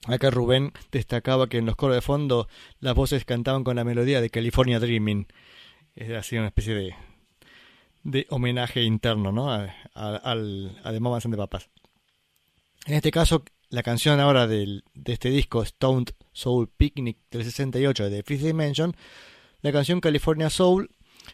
[0.07, 2.49] Acá Rubén destacaba que en los coros de fondo
[2.81, 5.27] las voces cantaban con la melodía de California Dreaming.
[5.95, 6.95] Es así una especie de,
[8.03, 9.51] de homenaje interno, ¿no?
[9.51, 11.71] A, a, al, a The Mamas and the Papas.
[12.87, 18.11] En este caso, la canción ahora del, de este disco, Stoned Soul Picnic del 68
[18.11, 18.95] de Fifth Dimension,
[19.63, 20.91] la canción California Soul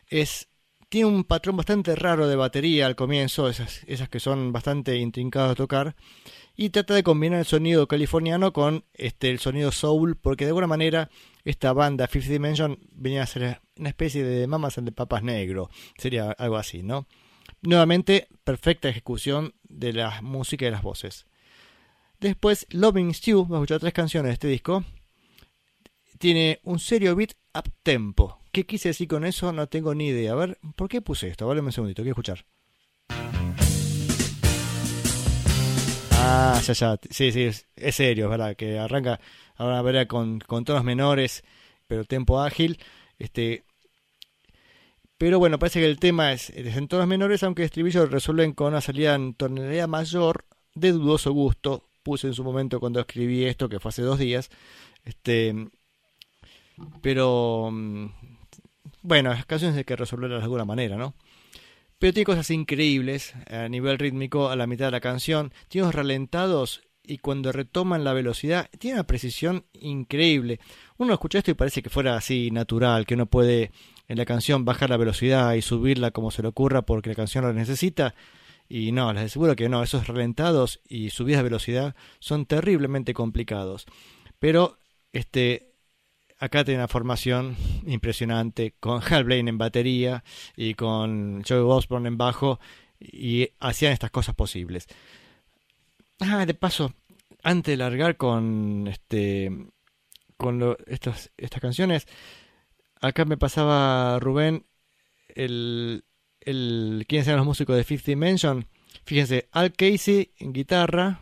[0.06, 0.48] es
[0.88, 5.52] tiene un patrón bastante raro de batería al comienzo, esas, esas que son bastante intrincadas
[5.52, 5.94] a tocar.
[6.60, 10.66] Y trata de combinar el sonido californiano con este, el sonido soul, porque de alguna
[10.66, 11.08] manera
[11.42, 16.32] esta banda Fifth Dimension venía a ser una especie de Mamas de Papas Negro, sería
[16.32, 17.06] algo así, ¿no?
[17.62, 21.24] Nuevamente, perfecta ejecución de la música y las voces.
[22.18, 24.84] Después, Loving Stew, vamos a escuchar tres canciones de este disco.
[26.18, 28.38] Tiene un serio beat up tempo.
[28.52, 29.50] ¿Qué quise decir con eso?
[29.54, 30.32] No tengo ni idea.
[30.32, 31.46] A ver, ¿por qué puse esto?
[31.46, 32.44] Vale un segundito, quiero escuchar.
[36.32, 36.98] Ah, ya, ya.
[37.10, 38.54] Sí, sí, es, serio, es verdad.
[38.56, 39.20] Que arranca
[39.56, 41.42] ahora verá con, con tonos menores,
[41.88, 42.78] pero tempo ágil.
[43.18, 43.64] Este,
[45.18, 48.68] pero bueno, parece que el tema es, en tonos menores, aunque el estribillo resuelven con
[48.68, 51.88] una salida en tonalidad mayor de dudoso gusto.
[52.02, 54.50] Puse en su momento cuando escribí esto, que fue hace dos días.
[55.04, 55.54] Este,
[57.02, 58.06] pero mm,
[59.02, 61.14] bueno, las canciones hay que resolverlas de alguna manera, ¿no?
[62.00, 65.52] Pero tiene cosas increíbles a nivel rítmico a la mitad de la canción.
[65.68, 70.60] Tiene unos ralentados y cuando retoman la velocidad, tiene una precisión increíble.
[70.96, 73.70] Uno escucha esto y parece que fuera así natural, que uno puede
[74.08, 77.44] en la canción bajar la velocidad y subirla como se le ocurra porque la canción
[77.44, 78.14] lo necesita.
[78.66, 83.84] Y no, les aseguro que no, esos ralentados y subidas de velocidad son terriblemente complicados.
[84.38, 84.78] Pero
[85.12, 85.69] este
[86.40, 90.24] acá tiene una formación impresionante con Hal Blaine en batería
[90.56, 92.58] y con Joey Osborne en bajo
[92.98, 94.88] y hacían estas cosas posibles.
[96.18, 96.94] Ah, de paso,
[97.42, 99.50] antes de largar con este
[100.36, 102.06] con estas, estas canciones,
[103.00, 104.64] acá me pasaba Rubén
[105.28, 106.04] el,
[106.40, 108.66] el quiénes eran los músicos de Fifth Dimension.
[109.04, 111.20] Fíjense, Al Casey en guitarra.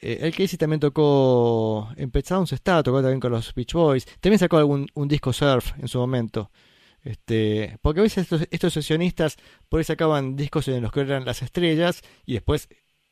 [0.00, 4.06] Eh, Al Casey también tocó en Pet Sounds tocó también con los Beach Boys.
[4.20, 6.50] También sacó algún un disco surf en su momento.
[7.02, 9.36] Este, porque a veces estos, estos sesionistas
[9.68, 12.68] por ahí sacaban discos en los que eran las estrellas y después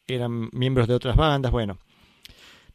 [0.06, 1.52] eran miembros de otras bandas.
[1.52, 1.78] Bueno,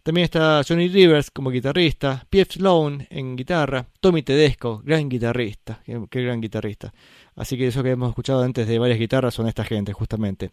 [0.04, 2.56] también está Johnny Rivers como guitarrista, P.F.
[2.56, 6.94] Sloan en guitarra, Tommy Tedesco, gran guitarrista, qué, gran guitarrista.
[7.36, 10.52] Así que eso que hemos escuchado antes de varias guitarras son esta gente, justamente.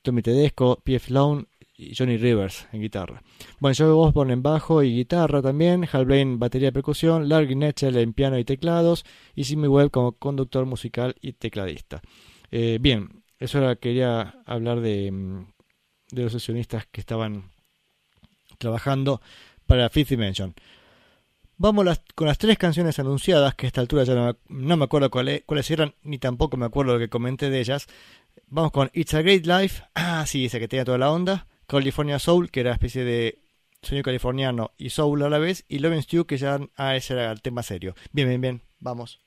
[0.00, 1.08] Tommy Tedesco, P.F.
[1.08, 1.48] Sloan
[1.96, 3.22] Johnny Rivers en guitarra.
[3.58, 7.96] Bueno, Joe Osborne en bajo y guitarra también, Hal Blaine batería y percusión, Larry Netchell
[7.96, 9.04] en piano y teclados
[9.34, 12.02] y Simmy Webb como conductor musical y tecladista.
[12.50, 15.46] Eh, bien, eso era, quería hablar de, mm,
[16.12, 17.50] de los sesionistas que estaban
[18.58, 19.20] trabajando
[19.66, 20.54] para Fifth Dimension.
[21.56, 25.44] Vamos con las tres canciones anunciadas, que a esta altura ya no, me acuerdo cuáles,
[25.46, 27.86] cuáles eran, ni tampoco me acuerdo lo que comenté de ellas.
[28.48, 31.46] Vamos con It's a Great Life, ah, sí, esa que tenía toda la onda.
[31.66, 33.38] California Soul, que era especie de
[33.82, 35.64] sueño californiano y soul a la vez.
[35.68, 37.94] Y Loving Stew, que ya, ah, ese era el tema serio.
[38.12, 39.20] Bien, bien, bien, vamos.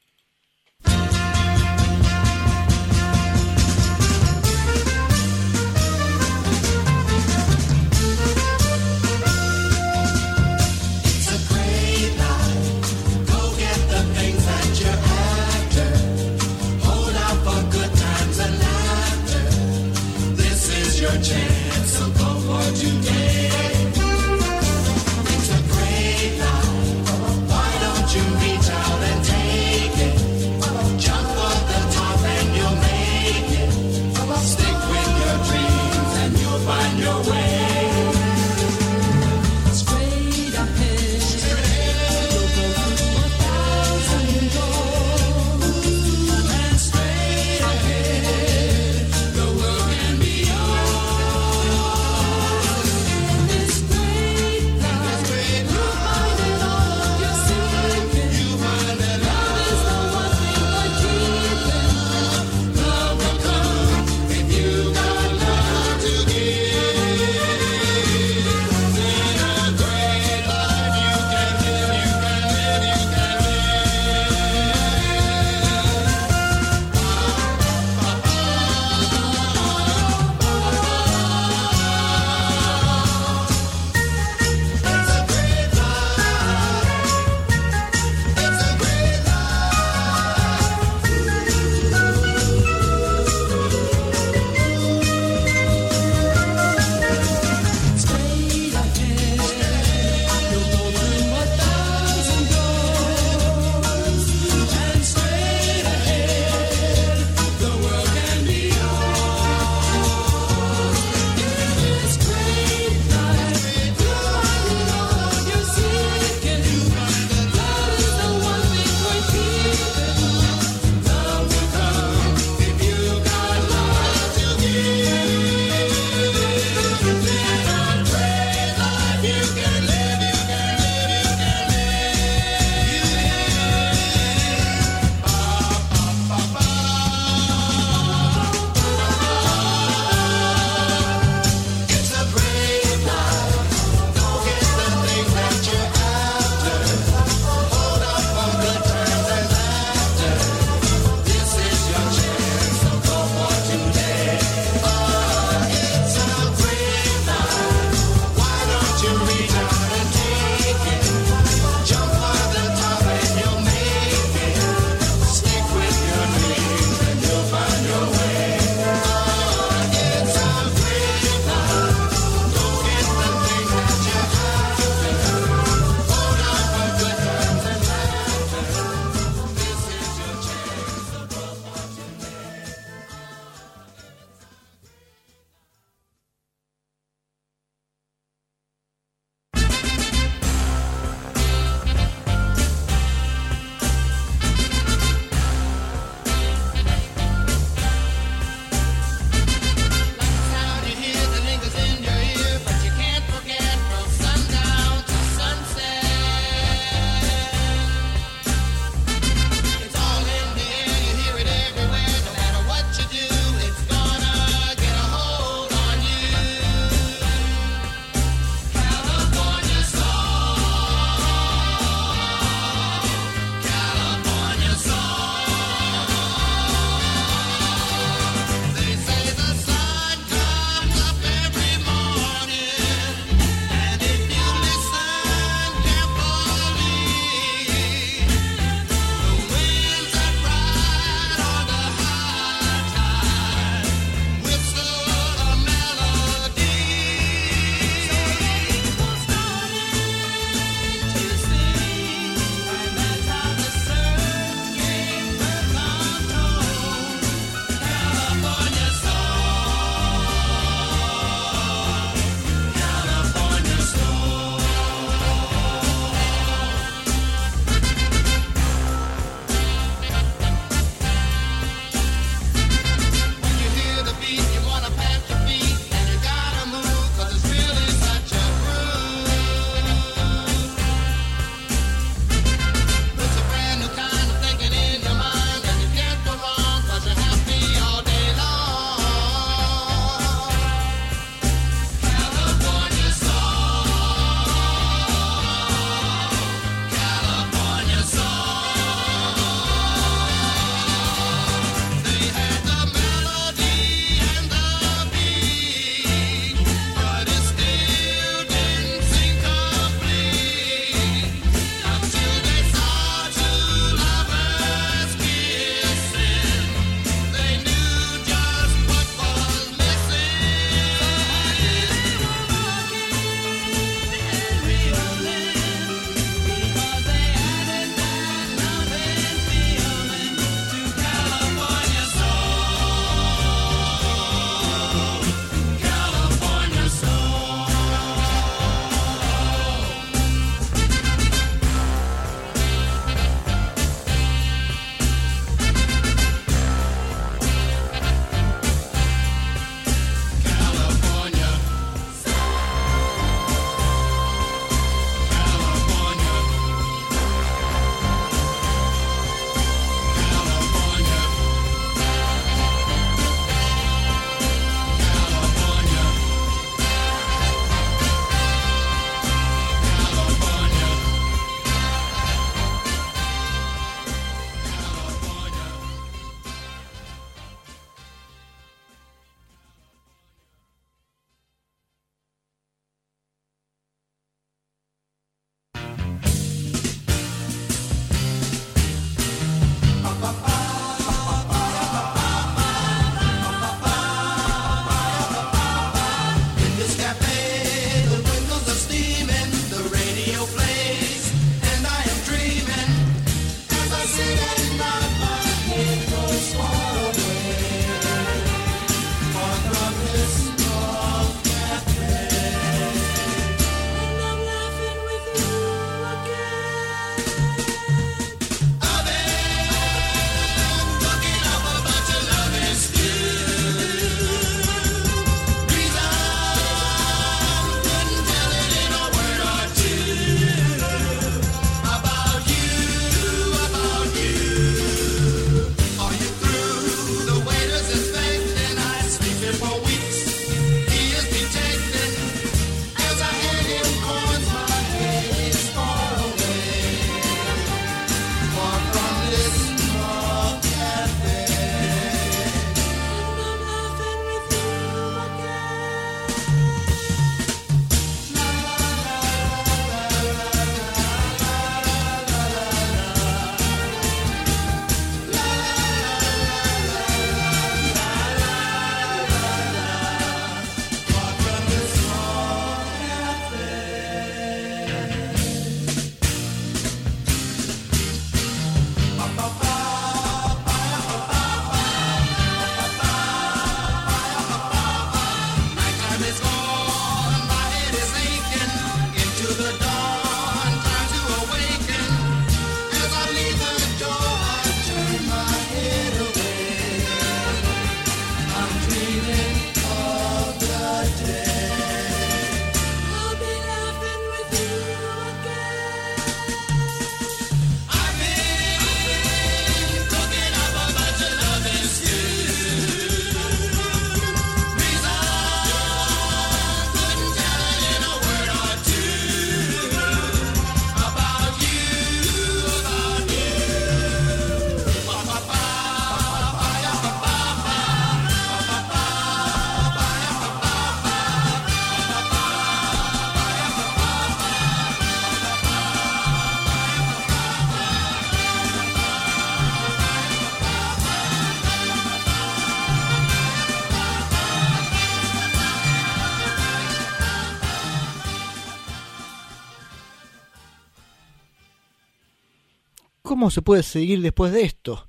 [553.45, 555.07] ¿Cómo se puede seguir después de esto?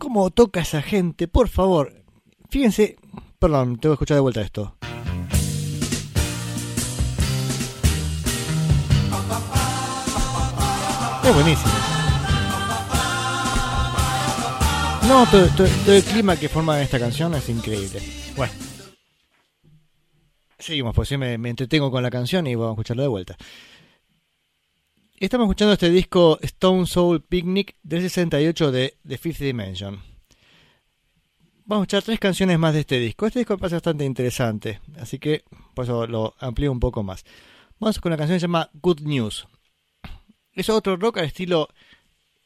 [0.00, 1.28] ¿Cómo toca esa gente?
[1.28, 2.02] Por favor,
[2.50, 2.96] fíjense,
[3.38, 4.76] perdón, tengo que escuchar de vuelta esto.
[11.22, 11.72] Es buenísimo.
[15.08, 18.00] No, todo, todo- todo el clima que forma esta canción es increíble.
[18.36, 18.52] Bueno.
[20.58, 23.36] Seguimos, pues me, me entretengo con la canción y vamos a escucharlo de vuelta.
[25.20, 30.02] Estamos escuchando este disco Stone Soul Picnic del 68 de The Fifth Dimension.
[31.64, 33.24] Vamos a escuchar tres canciones más de este disco.
[33.24, 37.24] Este disco parece bastante interesante, así que por eso lo amplío un poco más.
[37.78, 39.46] Vamos con la canción que se llama Good News.
[40.52, 41.68] Es otro rock al estilo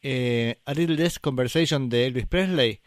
[0.02, 2.80] eh, A Little Less Conversation de Elvis Presley,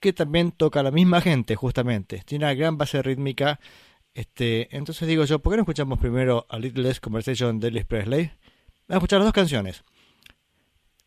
[0.00, 2.22] que también toca a la misma gente, justamente.
[2.24, 3.60] Tiene una gran base rítmica.
[4.14, 7.84] Este, entonces digo yo, ¿por qué no escuchamos primero A Little Less Conversation de Elvis
[7.84, 8.30] Presley?
[8.88, 9.84] Vamos a escuchar dos canciones.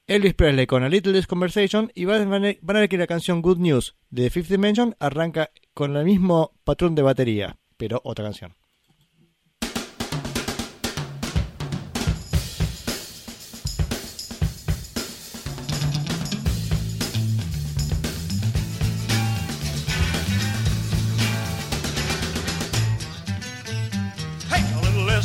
[0.05, 3.41] Elvis Presley con A Little Less Conversation y van van a ver que la canción
[3.41, 8.58] Good News de Fifth Dimension arranca con el mismo patrón de batería, pero otra canción.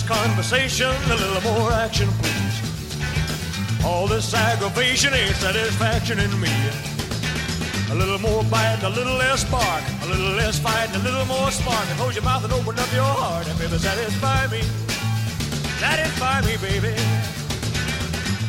[0.06, 3.84] Conversation, a little more action, please.
[3.84, 6.52] All this aggravation ain't satisfaction in me.
[7.90, 11.50] A little more bite, a little less bark, a little less fight, a little more
[11.50, 11.86] spark.
[11.88, 14.62] And close your mouth and open up your heart, and baby, satisfy me.
[15.80, 16.92] Satisfy me, baby.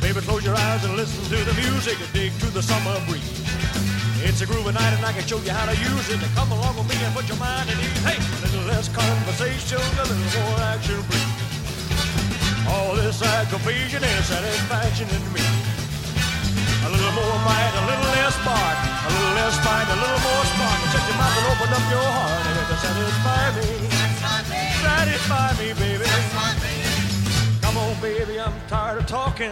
[0.02, 3.42] Baby, close your eyes and listen to the music and dig to the summer breeze.
[4.24, 6.20] It's a groovy night and I can show you how to use it.
[6.36, 8.04] Come along with me and put your mind at ease.
[8.04, 11.45] Hey, a little less conversation, a little more action, please.
[12.68, 15.46] All this aggravation and satisfaction in me.
[16.86, 20.46] A little more bite, a little less bark, a little less fight, a little more
[20.50, 20.80] spark.
[20.92, 23.70] Shut your mouth and open up your heart and it'll satisfy me.
[24.82, 26.06] Satisfy me, baby.
[27.62, 29.52] Come on, baby, I'm tired of talking.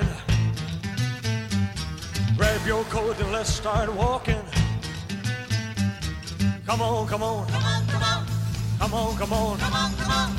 [2.38, 4.42] Grab your coat and let's start walking.
[6.66, 7.48] Come on, come on.
[7.48, 8.28] Come on, come on.
[8.80, 9.58] Come on, come on.
[9.60, 10.38] Come on, come on.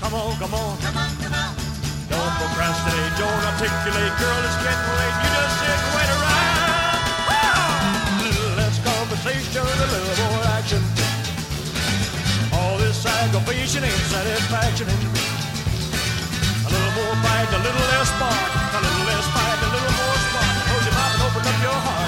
[0.00, 0.78] Come on, come on.
[0.78, 1.65] Come on, come on.
[2.10, 5.16] Don't procrastinate, don't articulate, girl, it's getting late.
[5.22, 6.58] You just sit and wait around.
[7.30, 8.20] Ah!
[8.20, 10.80] A little less conversation, a little more action.
[12.54, 14.86] All this aggravation ain't satisfaction.
[14.86, 18.50] A little more bite, a little less spark.
[18.76, 20.54] A little less bite, a little more spark.
[20.66, 22.05] Close your mouth and open up your heart,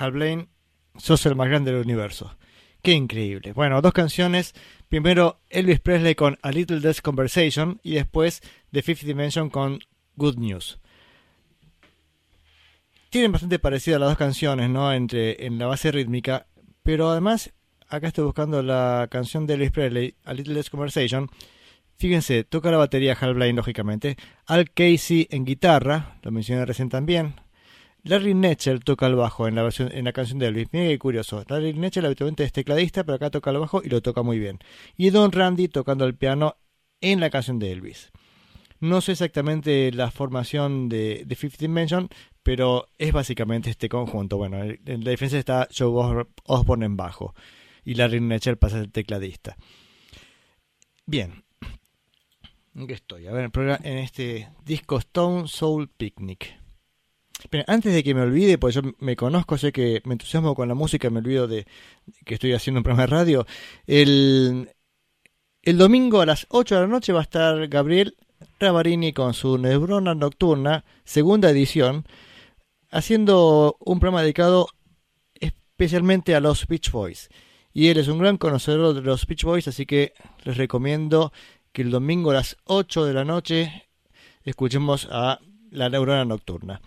[0.00, 0.48] Hal Blaine,
[0.96, 2.36] sos el más grande del universo.
[2.82, 3.52] Qué increíble.
[3.52, 4.54] Bueno, dos canciones.
[4.88, 8.40] Primero Elvis Presley con A Little Death Conversation y después
[8.72, 9.80] The Fifth Dimension con
[10.16, 10.80] Good News.
[13.10, 14.92] Tienen bastante parecidas las dos canciones, ¿no?
[14.92, 16.46] Entre, en la base rítmica,
[16.82, 17.52] pero además,
[17.88, 21.28] acá estoy buscando la canción de Elvis Presley, A Little Death Conversation.
[21.98, 24.16] Fíjense, toca la batería Hal Blaine, lógicamente.
[24.46, 27.34] Al Casey en guitarra, lo mencioné recién también.
[28.02, 30.68] Larry Netchell toca el bajo en la, versión, en la canción de Elvis.
[30.72, 31.44] Mira qué curioso.
[31.48, 34.58] Larry Netchell habitualmente es tecladista, pero acá toca el bajo y lo toca muy bien.
[34.96, 36.56] Y Don Randy tocando el piano
[37.00, 38.10] en la canción de Elvis.
[38.80, 42.08] No sé exactamente la formación de, de Fifth Dimension,
[42.42, 44.38] pero es básicamente este conjunto.
[44.38, 47.34] Bueno, en la diferencia está Joe Osborne en bajo
[47.84, 49.56] y Larry Netchell pasa ser tecladista.
[51.06, 51.44] Bien.
[52.74, 53.26] ¿En qué estoy?
[53.26, 53.50] A ver,
[53.82, 56.59] en este disco Stone Soul Picnic
[57.66, 60.74] antes de que me olvide, pues yo me conozco, sé que me entusiasmo con la
[60.74, 61.66] música, me olvido de
[62.24, 63.46] que estoy haciendo un programa de radio.
[63.86, 64.70] El,
[65.62, 68.16] el domingo a las 8 de la noche va a estar Gabriel
[68.58, 72.06] Ravarini con su Neurona Nocturna, segunda edición,
[72.90, 74.68] haciendo un programa dedicado
[75.38, 77.28] especialmente a los Beach Boys.
[77.72, 80.12] Y él es un gran conocedor de los Beach Boys, así que
[80.44, 81.32] les recomiendo
[81.72, 83.88] que el domingo a las 8 de la noche
[84.44, 86.80] escuchemos a la Neurona Nocturna.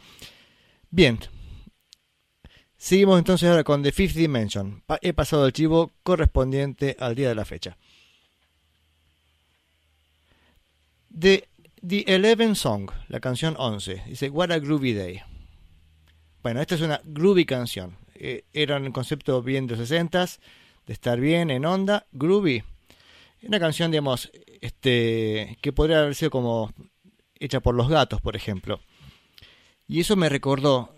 [0.94, 1.18] Bien.
[2.78, 4.84] Seguimos entonces ahora con The Fifth Dimension.
[5.02, 7.80] He pasado el chivo correspondiente al día de la fecha.
[11.20, 11.48] The,
[11.82, 14.04] The Eleven Song, la canción 11.
[14.06, 15.22] Dice, What a Groovy Day.
[16.44, 17.98] Bueno, esta es una groovy canción.
[18.14, 20.28] Eh, era un concepto bien de los 60
[20.86, 22.64] de estar bien, en onda, groovy.
[23.42, 24.32] Una canción, digamos,
[24.62, 26.72] este, que podría haber sido como
[27.40, 28.80] hecha por los gatos, por ejemplo.
[29.88, 30.90] Y eso me recordó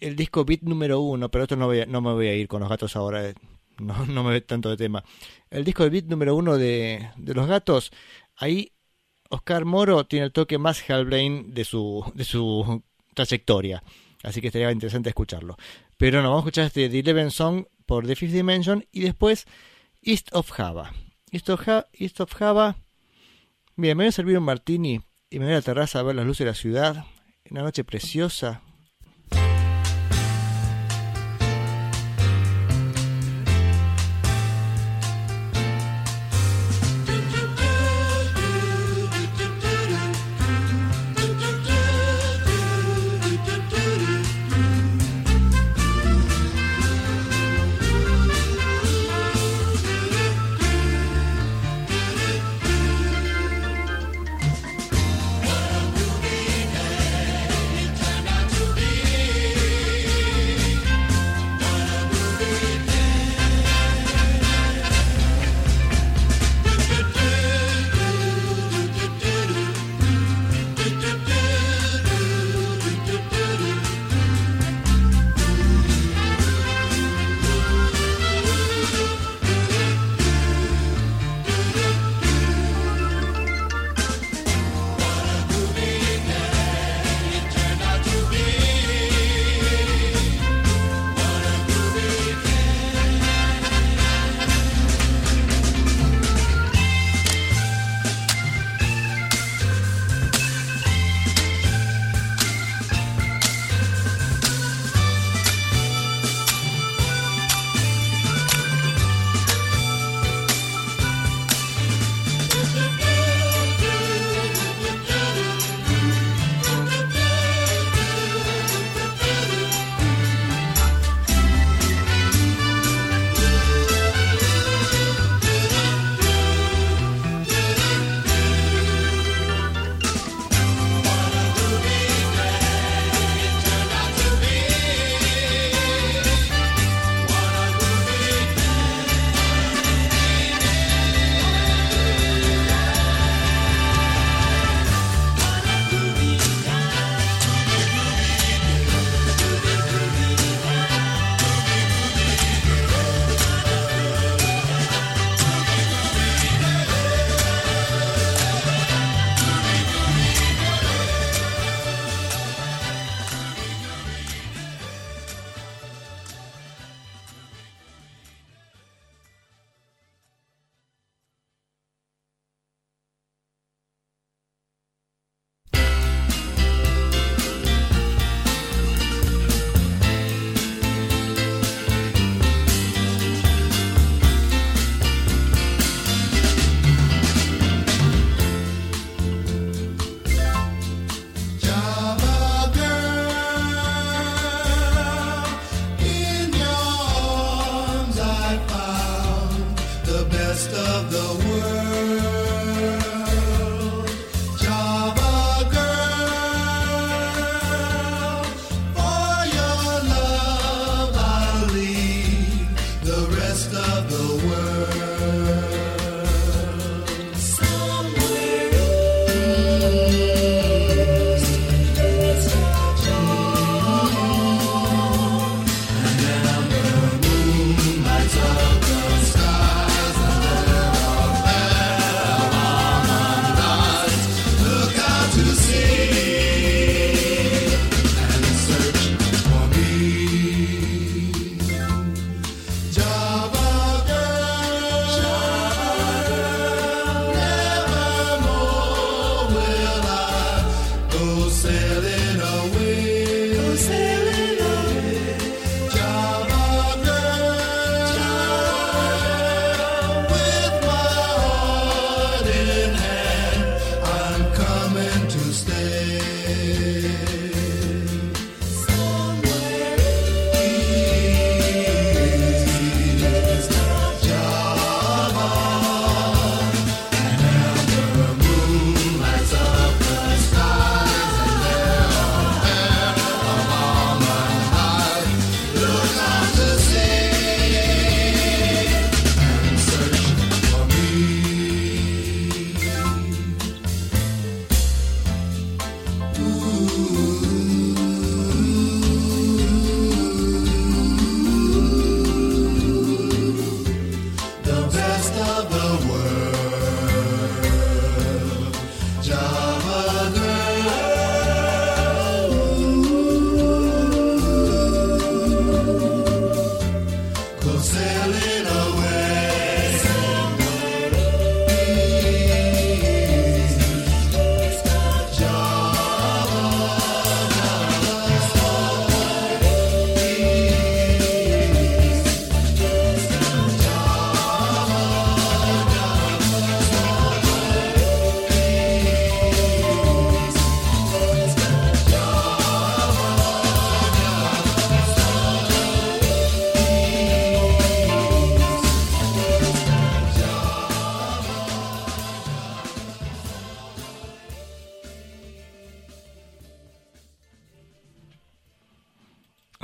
[0.00, 2.60] el disco Beat número uno, pero esto no, voy no me voy a ir con
[2.60, 3.34] los gatos ahora, eh,
[3.78, 5.04] no, no me ve tanto de tema.
[5.50, 7.92] El disco de Beat número uno de, de los gatos,
[8.36, 8.72] ahí
[9.30, 12.82] Oscar Moro tiene el toque más Hellbrain de su, de su
[13.14, 13.82] trayectoria.
[14.22, 15.56] Así que estaría interesante escucharlo.
[15.96, 19.46] Pero no, vamos a escuchar este The Eleven Song por The Fifth Dimension y después
[20.02, 20.92] East of Java.
[21.30, 22.76] East of, East of Java.
[23.76, 25.00] Bien, me voy a servir un martini
[25.30, 27.04] y me voy a la terraza a ver las luces de la ciudad
[27.50, 28.62] una noche preciosa,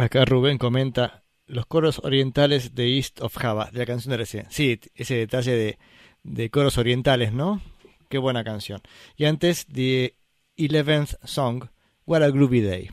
[0.01, 4.46] Acá Rubén comenta los coros orientales de East of Java, de la canción de recién.
[4.51, 5.78] Sí, ese detalle de,
[6.22, 7.61] de coros orientales, ¿no?
[8.09, 8.80] Qué buena canción.
[9.16, 10.16] Y antes, The
[10.57, 11.64] Eleventh Song,
[12.07, 12.90] What a Groovy Day.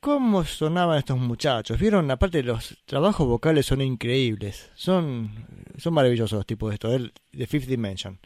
[0.00, 1.78] ¿Cómo sonaban estos muchachos?
[1.78, 2.10] ¿Vieron?
[2.10, 4.70] Aparte, los trabajos vocales son increíbles.
[4.74, 5.46] Son,
[5.78, 8.18] son maravillosos los tipos de esto, el- de Fifth Dimension.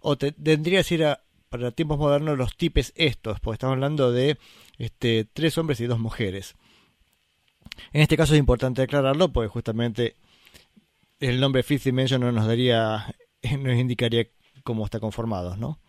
[0.00, 4.12] O te, tendría que ser a- para tiempos modernos los tipes estos, porque estamos hablando
[4.12, 4.38] de
[4.78, 6.54] este, tres hombres y dos mujeres.
[7.92, 10.14] En este caso es importante aclararlo, porque justamente
[11.18, 13.14] el nombre Fifth Dimension no nos daría,
[13.58, 14.28] nos indicaría
[14.62, 15.80] cómo está conformados, ¿no?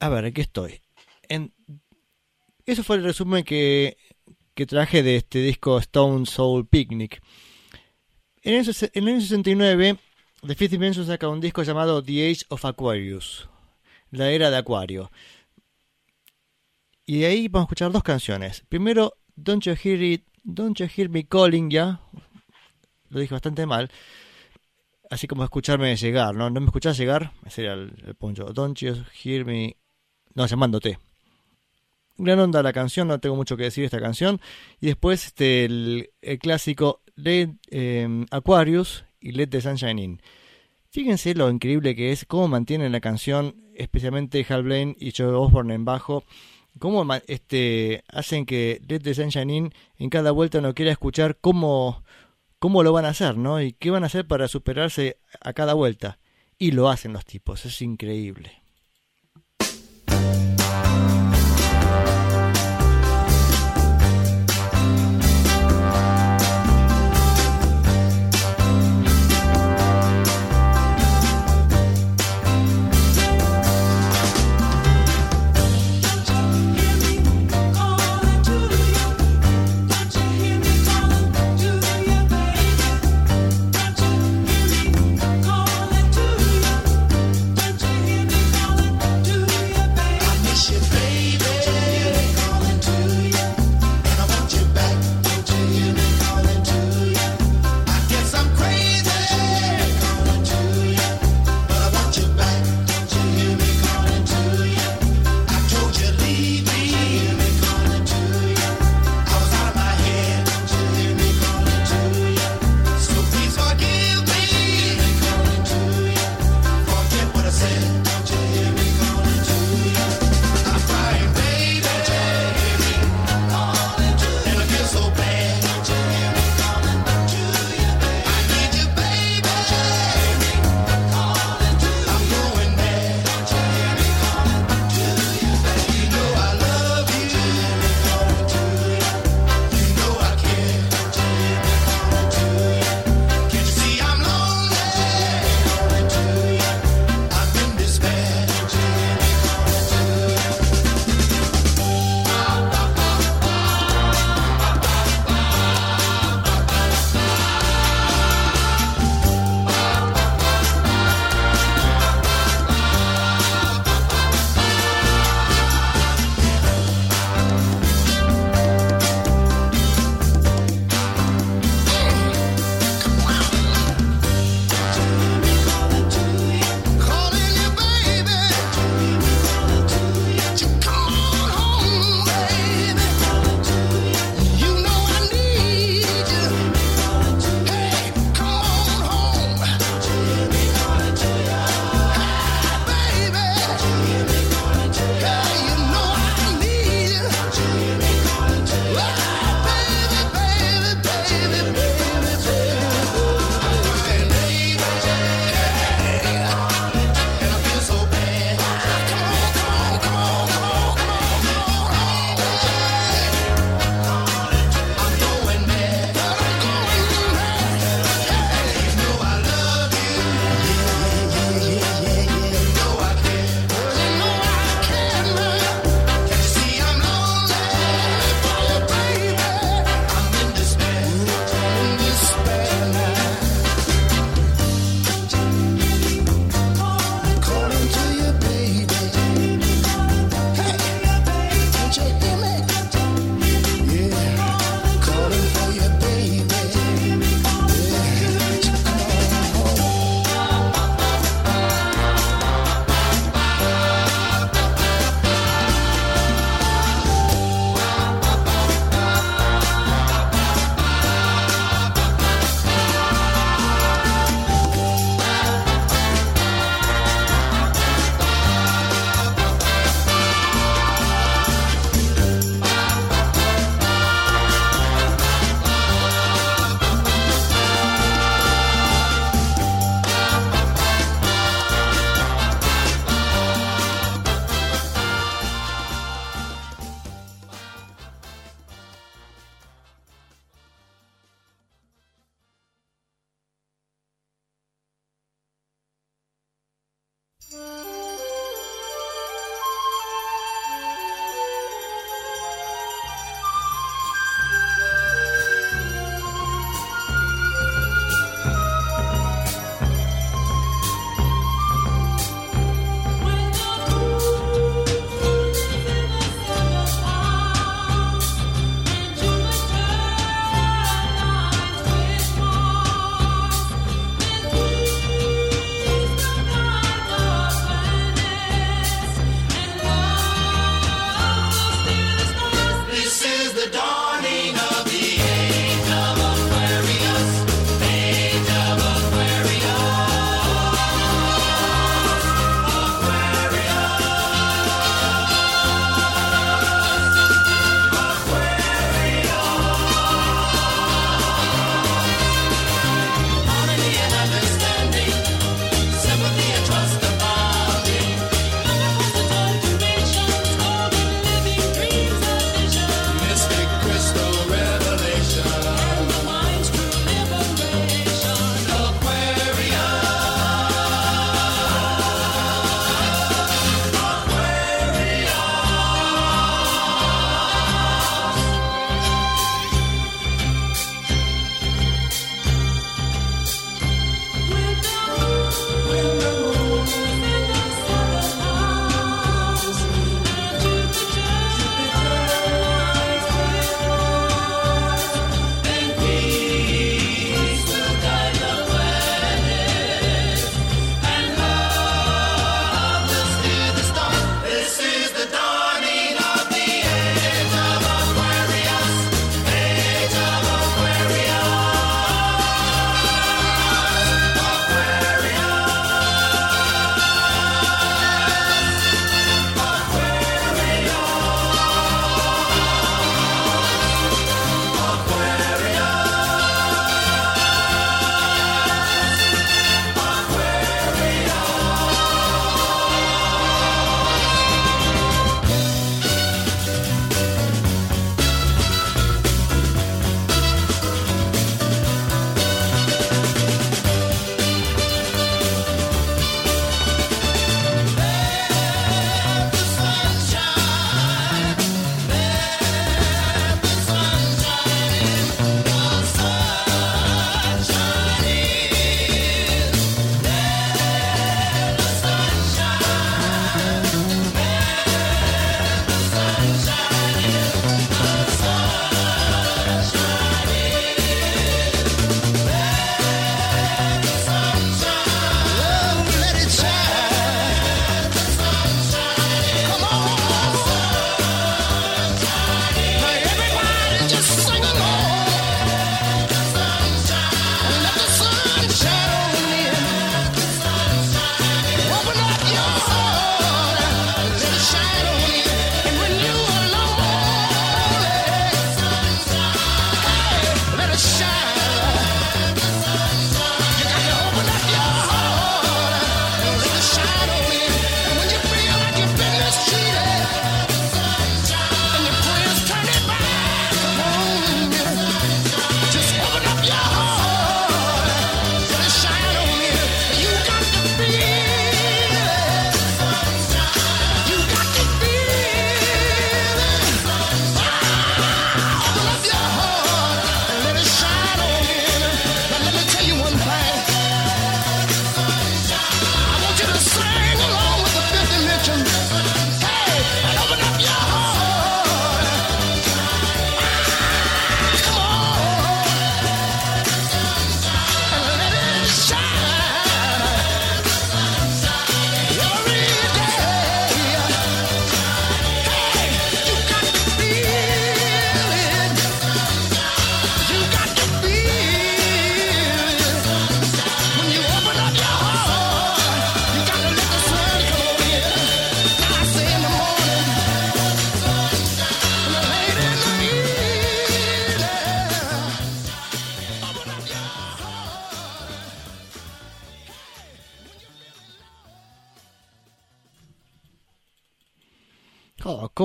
[0.00, 0.80] A ver, aquí estoy.
[1.28, 1.52] En,
[2.64, 3.98] eso fue el resumen que,
[4.54, 7.22] que traje de este disco Stone Soul Picnic.
[8.42, 9.98] En el, en el año 69,
[10.44, 13.48] The Fifth Dimension saca un disco llamado The Age of Aquarius,
[14.10, 15.12] la era de Acuario.
[17.06, 18.64] Y de ahí vamos a escuchar dos canciones.
[18.68, 22.00] Primero, Don't You Hear It, Don't You Hear Me Calling Ya.
[23.08, 23.88] Lo dije bastante mal.
[25.10, 26.50] Así como escucharme llegar, ¿no?
[26.50, 27.32] ¿No me escuchás llegar?
[27.46, 28.52] Ese era el, el punto.
[28.52, 29.76] Don't You Hear Me...
[30.34, 30.98] No, llamándote.
[32.16, 34.40] Gran onda la canción, no tengo mucho que decir de esta canción.
[34.80, 40.22] Y después este, el, clásico Let eh, Aquarius y Let the Sunshine In.
[40.90, 45.74] Fíjense lo increíble que es, cómo mantienen la canción, especialmente Hal Blaine y Joe Osborne
[45.74, 46.24] en bajo,
[46.78, 52.04] cómo este, hacen que Let the Sunshine In en cada vuelta no quiera escuchar cómo,
[52.58, 53.60] cómo lo van a hacer, ¿no?
[53.62, 56.18] Y qué van a hacer para superarse a cada vuelta.
[56.58, 58.61] Y lo hacen los tipos, es increíble.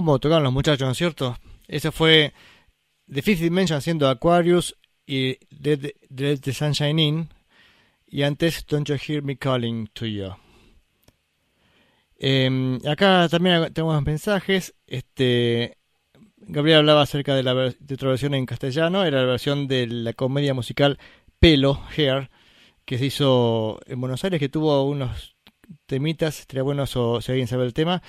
[0.07, 1.38] ¿Cómo tocaron los muchachos, no es cierto?
[1.67, 2.31] Eso fue
[3.13, 4.73] The Fifth Dimension haciendo Aquarius
[5.05, 7.29] y Let Let the Sunshine In.
[8.05, 10.29] Y antes Don't You Hear Me Calling to You.
[12.19, 14.73] Eh, acá también tenemos mensajes.
[14.88, 15.75] Este,
[16.38, 19.03] Gabriel hablaba acerca de, la, de otra versión en castellano.
[19.03, 20.97] Era la versión de la comedia musical
[21.38, 22.29] Pelo, Hair,
[22.85, 25.35] que se hizo en Buenos Aires, que tuvo unos
[25.85, 26.39] temitas.
[26.39, 26.97] Estaría bueno si
[27.29, 28.01] alguien sabe el tema.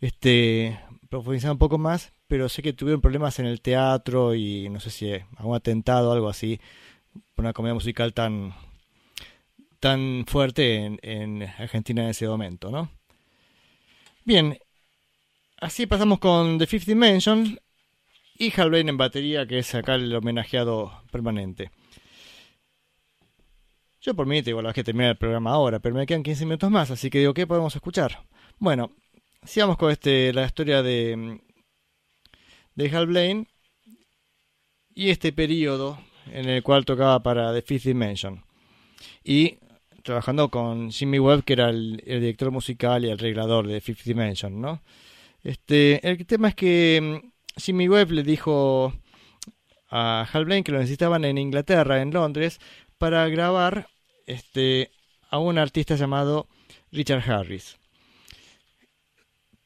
[0.00, 0.80] Este,
[1.18, 2.12] profundizar un poco más.
[2.26, 6.12] Pero sé que tuvieron problemas en el teatro y no sé si algún atentado o
[6.12, 6.60] algo así.
[7.34, 8.54] Por una comedia musical tan,
[9.80, 12.90] tan fuerte en, en Argentina en ese momento, ¿no?
[14.24, 14.58] Bien,
[15.60, 17.58] así pasamos con The Fifth Dimension
[18.36, 21.70] y Hal en batería, que es acá el homenajeado permanente.
[24.00, 26.44] Yo por mí te digo, la que terminar el programa ahora, pero me quedan 15
[26.44, 28.24] minutos más, así que digo, ¿qué podemos escuchar?
[28.58, 28.90] Bueno,
[29.44, 31.40] sigamos con este, la historia de,
[32.74, 33.46] de Hal Blaine
[34.94, 35.98] y este periodo
[36.32, 38.44] en el cual tocaba para The Fifth Dimension.
[39.22, 39.58] Y
[40.02, 44.60] trabajando con Jimmy Webb, que era el, director musical y el arreglador de Fifth Dimension,
[44.60, 44.82] ¿no?
[45.42, 48.94] Este, el tema es que mm, Jimmy Webb le dijo
[49.90, 52.60] a Hal Blaine que lo necesitaban en Inglaterra, en Londres,
[52.98, 53.88] para grabar
[54.26, 54.90] este,
[55.30, 56.48] a un artista llamado
[56.90, 57.76] Richard Harris.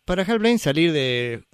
[0.08, 1.44] Para Hal Blaine salir de,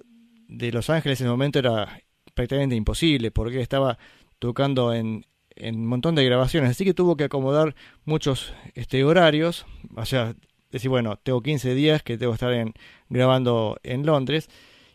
[0.71, 2.01] Los Ángeles en ese momento era
[2.33, 3.97] prácticamente imposible, porque estaba
[4.39, 5.25] tocando en,
[5.61, 7.75] un montón de grabaciones, así que tuvo que acomodar
[8.05, 10.35] muchos este, horarios, o sea,
[10.71, 12.73] decir, bueno, tengo 15 días que tengo que estar en,
[13.09, 14.47] grabando en Londres,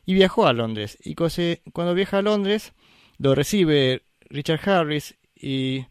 [0.06, 2.72] y viajó a Londres, y cuando viaja a Londres,
[3.18, 5.84] lo recibe Richard Harris, y,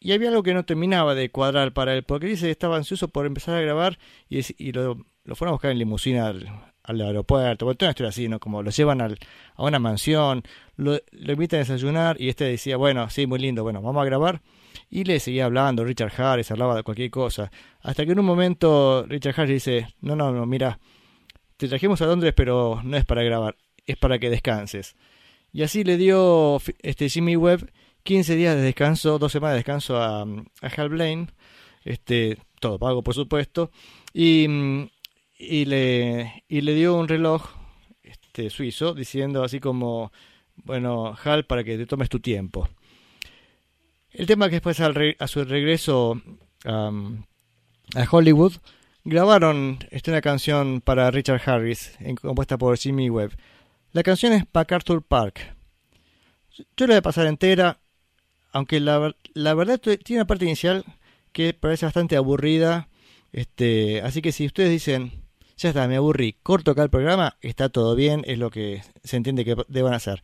[0.00, 3.08] y había algo que no terminaba de cuadrar para él, porque dice que estaba ansioso
[3.08, 3.98] por empezar a grabar,
[4.30, 4.96] y, lo
[5.34, 8.40] fueron a buscar en limusina al, al aeropuerto, bueno, toda una historia así, ¿no?
[8.40, 9.18] Como lo llevan al,
[9.54, 10.42] a una mansión,
[10.76, 14.40] lo, invitan a desayunar y este decía, bueno, sí, muy lindo, bueno, vamos a grabar.
[14.90, 17.50] Y le seguía hablando, Richard Harris hablaba de cualquier cosa.
[17.82, 20.78] Hasta que en un momento Richard Harris dice, no, no, no, mira,
[21.58, 23.56] te trajimos a Londres pero no es para grabar,
[23.86, 24.96] es para que descanses.
[25.52, 27.70] Y así le dio este Jimmy Webb
[28.04, 31.28] 15 días de descanso, dos semanas de descanso a, a Hal Blaine,
[31.84, 33.70] este, todo pago por supuesto,
[34.14, 34.88] y, mm,
[35.38, 37.46] y, le, y le dio un reloj
[38.02, 40.12] este, suizo diciendo así como
[40.56, 42.68] bueno, Hal, para que te tomes tu tiempo.
[44.10, 46.20] El tema que después al re- a su regreso
[46.64, 46.90] a
[48.10, 48.54] Hollywood
[49.04, 53.32] grabaron este, una canción para Richard Harris, en- compuesta por Jimmy Webb.
[53.92, 55.54] La canción es MacArthur Park.
[56.76, 57.78] Yo la voy a pasar entera,
[58.52, 60.84] aunque la, la verdad tiene una parte inicial
[61.32, 62.88] que parece bastante aburrida.
[63.32, 65.12] Este, así que si ustedes dicen,
[65.58, 69.16] ya está, me aburrí, corto acá el programa, está todo bien, es lo que se
[69.16, 70.22] entiende que deban hacer.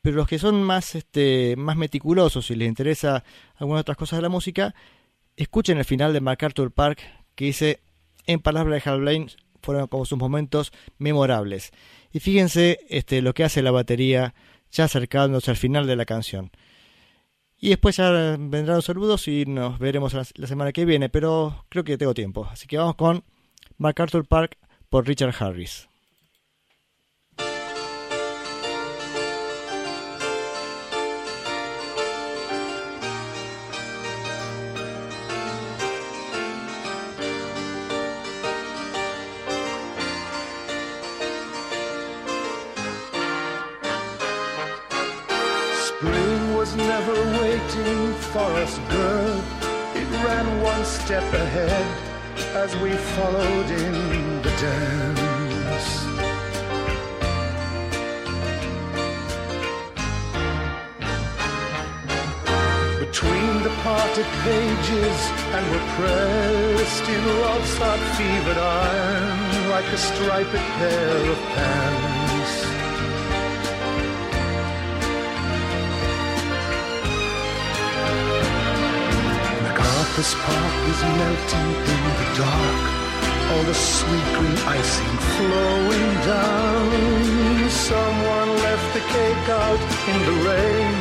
[0.00, 3.24] Pero los que son más, este, más meticulosos y les interesa
[3.56, 4.74] algunas otras cosas de la música,
[5.36, 7.00] escuchen el final de MacArthur Park,
[7.34, 7.80] que dice,
[8.26, 9.26] en palabras de Hal Blaine,
[9.60, 11.72] fueron como sus momentos memorables.
[12.12, 14.34] Y fíjense este, lo que hace la batería
[14.70, 16.52] ya acercándose al final de la canción.
[17.58, 21.82] Y después ya vendrán los saludos y nos veremos la, semana que viene, pero creo
[21.84, 22.46] que tengo tiempo.
[22.50, 23.24] Así que vamos con
[23.78, 24.58] MacArthur Park
[24.88, 25.86] por Richard Harris.
[46.76, 49.42] Never waiting for us, girl.
[49.94, 51.86] It ran one step ahead
[52.54, 56.06] as we followed in dance.
[62.98, 65.18] Between the parted pages
[65.54, 72.52] and we're pressed in love's hot fevered iron like a striped pair of pants.
[79.64, 82.95] MacArthur's Park is melting in the dark.
[83.52, 87.70] All the sweet green icing flowing down.
[87.70, 89.80] Someone left the cake out
[90.12, 90.94] in the rain.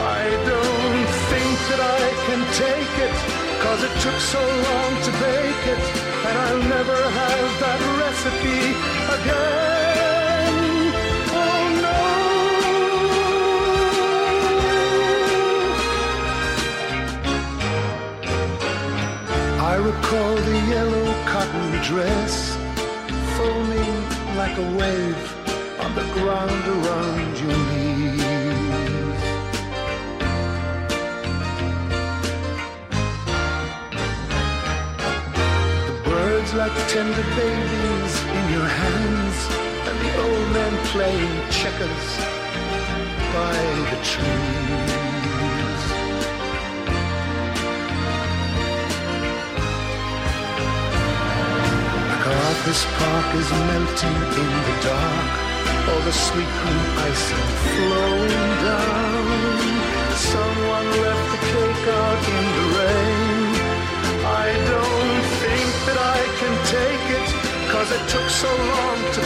[0.00, 3.16] I don't think that I can take it,
[3.62, 5.84] cause it took so long to bake it,
[6.26, 8.62] and I'll never have that recipe
[9.16, 10.19] again.
[19.70, 22.56] I recall the yellow cotton dress
[23.36, 23.94] foaming
[24.36, 25.22] like a wave
[25.78, 29.20] on the ground around your knees.
[35.86, 39.36] The birds like tender babies in your hands,
[39.86, 42.06] and the old men playing checkers
[43.32, 43.54] by
[43.90, 44.79] the trees.
[52.60, 55.32] MacArthur's Park is melting in the dark.
[55.88, 59.30] All the sweet green icing flowing down.
[60.12, 63.48] Someone left the cake out in the rain.
[64.44, 67.28] I don't think that I can take it,
[67.72, 69.20] cause it took so long to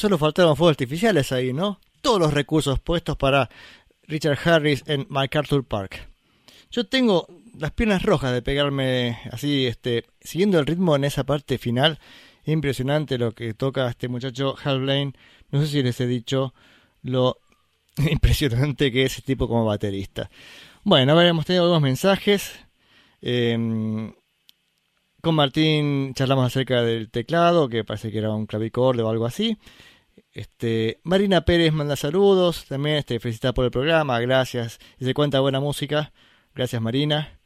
[0.00, 1.78] Solo faltaron fuegos artificiales ahí, ¿no?
[2.00, 3.50] Todos los recursos puestos para
[4.04, 6.08] Richard Harris en MacArthur Park.
[6.70, 7.26] Yo tengo
[7.58, 11.98] las piernas rojas de pegarme así, este, siguiendo el ritmo en esa parte final.
[12.46, 15.12] Impresionante lo que toca este muchacho Hal Blaine.
[15.50, 16.54] No sé si les he dicho
[17.02, 17.36] lo
[18.10, 20.30] impresionante que es ese tipo como baterista.
[20.82, 22.52] Bueno, a ver, hemos tenido algunos mensajes.
[23.20, 24.14] Em,
[25.20, 29.58] con Martín charlamos acerca del teclado, que parece que era un clavicorde o algo así.
[30.32, 34.78] Este, Marina Pérez manda saludos, también este, felicita por el programa, gracias.
[34.98, 36.12] Y se cuenta buena música,
[36.54, 37.38] gracias Marina.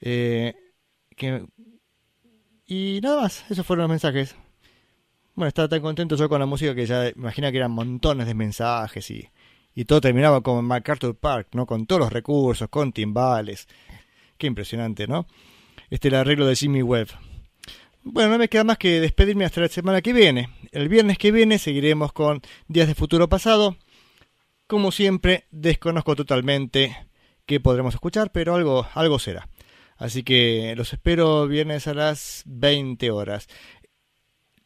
[0.00, 0.54] Eh,
[2.66, 4.36] y nada más, esos fueron los mensajes.
[5.34, 8.34] Bueno, estaba tan contento yo con la música que ya imagina que eran montones de
[8.34, 9.28] mensajes y,
[9.74, 11.66] y todo terminaba como en MacArthur Park, ¿no?
[11.66, 13.68] Con todos los recursos, con timbales.
[14.38, 15.26] Qué impresionante, ¿no?
[15.90, 17.08] Este el arreglo de Jimmy Webb.
[18.08, 20.48] Bueno, no me queda más que despedirme hasta la semana que viene.
[20.70, 23.76] El viernes que viene seguiremos con Días de Futuro Pasado.
[24.68, 27.08] Como siempre, desconozco totalmente
[27.46, 29.48] qué podremos escuchar, pero algo, algo será.
[29.96, 33.48] Así que los espero viernes a las 20 horas.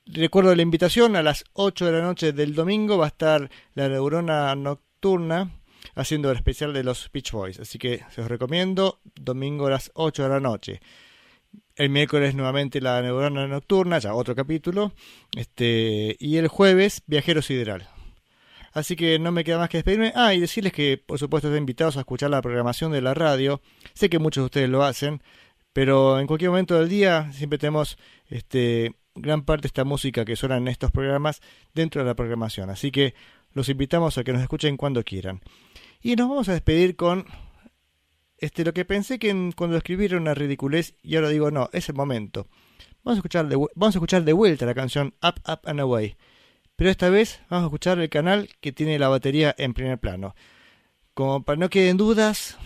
[0.04, 3.88] Recuerdo la invitación, a las 8 de la noche del domingo va a estar la
[3.88, 5.50] neurona nocturna
[5.94, 7.58] haciendo el especial de los Beach Boys.
[7.58, 10.82] Así que se os recomiendo, domingo a las 8 de la noche.
[11.80, 14.92] El miércoles nuevamente la neurona nocturna, ya otro capítulo.
[15.34, 17.88] Este, y el jueves, Viajero Sideral.
[18.74, 20.12] Así que no me queda más que despedirme.
[20.14, 23.62] Ah, y decirles que por supuesto están invitados a escuchar la programación de la radio.
[23.94, 25.22] Sé que muchos de ustedes lo hacen,
[25.72, 27.96] pero en cualquier momento del día siempre tenemos
[28.28, 31.40] este gran parte de esta música que suena en estos programas
[31.72, 32.68] dentro de la programación.
[32.68, 33.14] Así que
[33.54, 35.40] los invitamos a que nos escuchen cuando quieran.
[36.02, 37.24] Y nos vamos a despedir con
[38.40, 41.88] este lo que pensé que cuando escribí era una ridiculez y ahora digo no, es
[41.88, 42.46] el momento.
[43.04, 46.16] Vamos a escuchar de, vamos a escuchar de vuelta la canción Up Up and Away.
[46.76, 50.34] Pero esta vez vamos a escuchar el canal que tiene la batería en primer plano.
[51.14, 52.56] Como para no queden dudas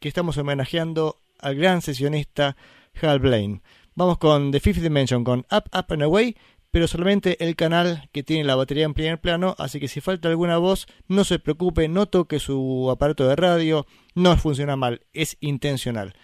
[0.00, 2.56] que estamos homenajeando al gran sesionista
[3.00, 3.62] Hal Blaine.
[3.94, 6.36] Vamos con The Fifth Dimension con Up Up and Away,
[6.70, 10.28] pero solamente el canal que tiene la batería en primer plano, así que si falta
[10.28, 15.36] alguna voz, no se preocupe, no toque su aparato de radio, no funciona mal, es
[15.40, 16.14] intencional.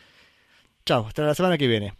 [0.85, 1.95] Chao, hasta la semana que viene.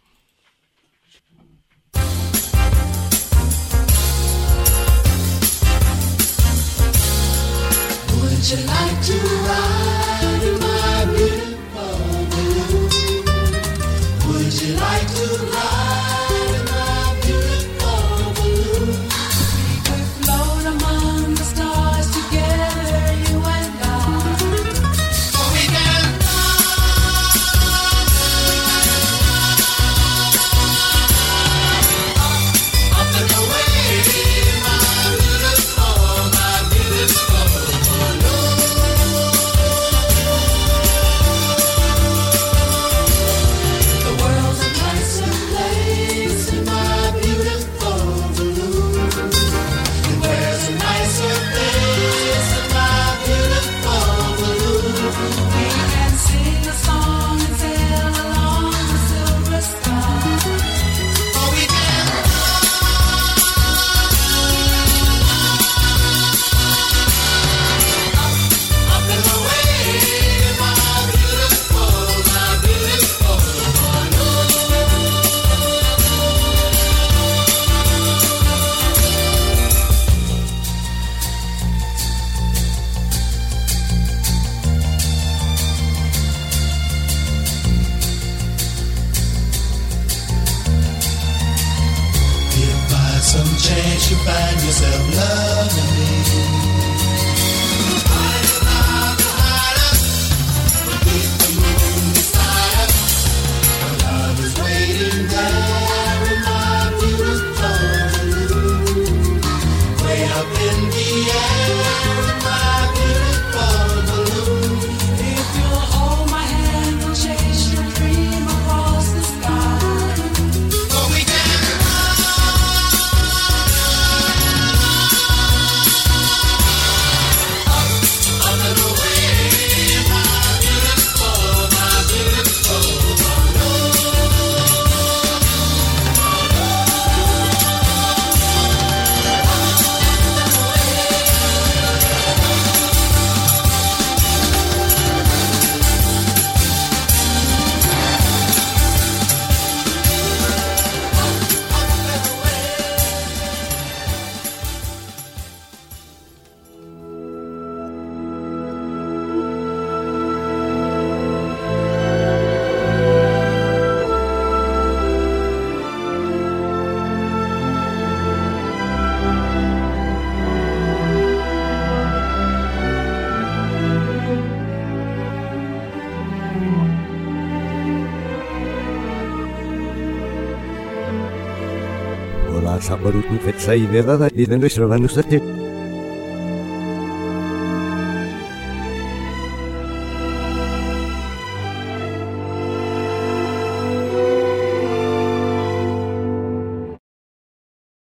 [183.45, 185.64] Fetsai vedada i den nuestro vanusate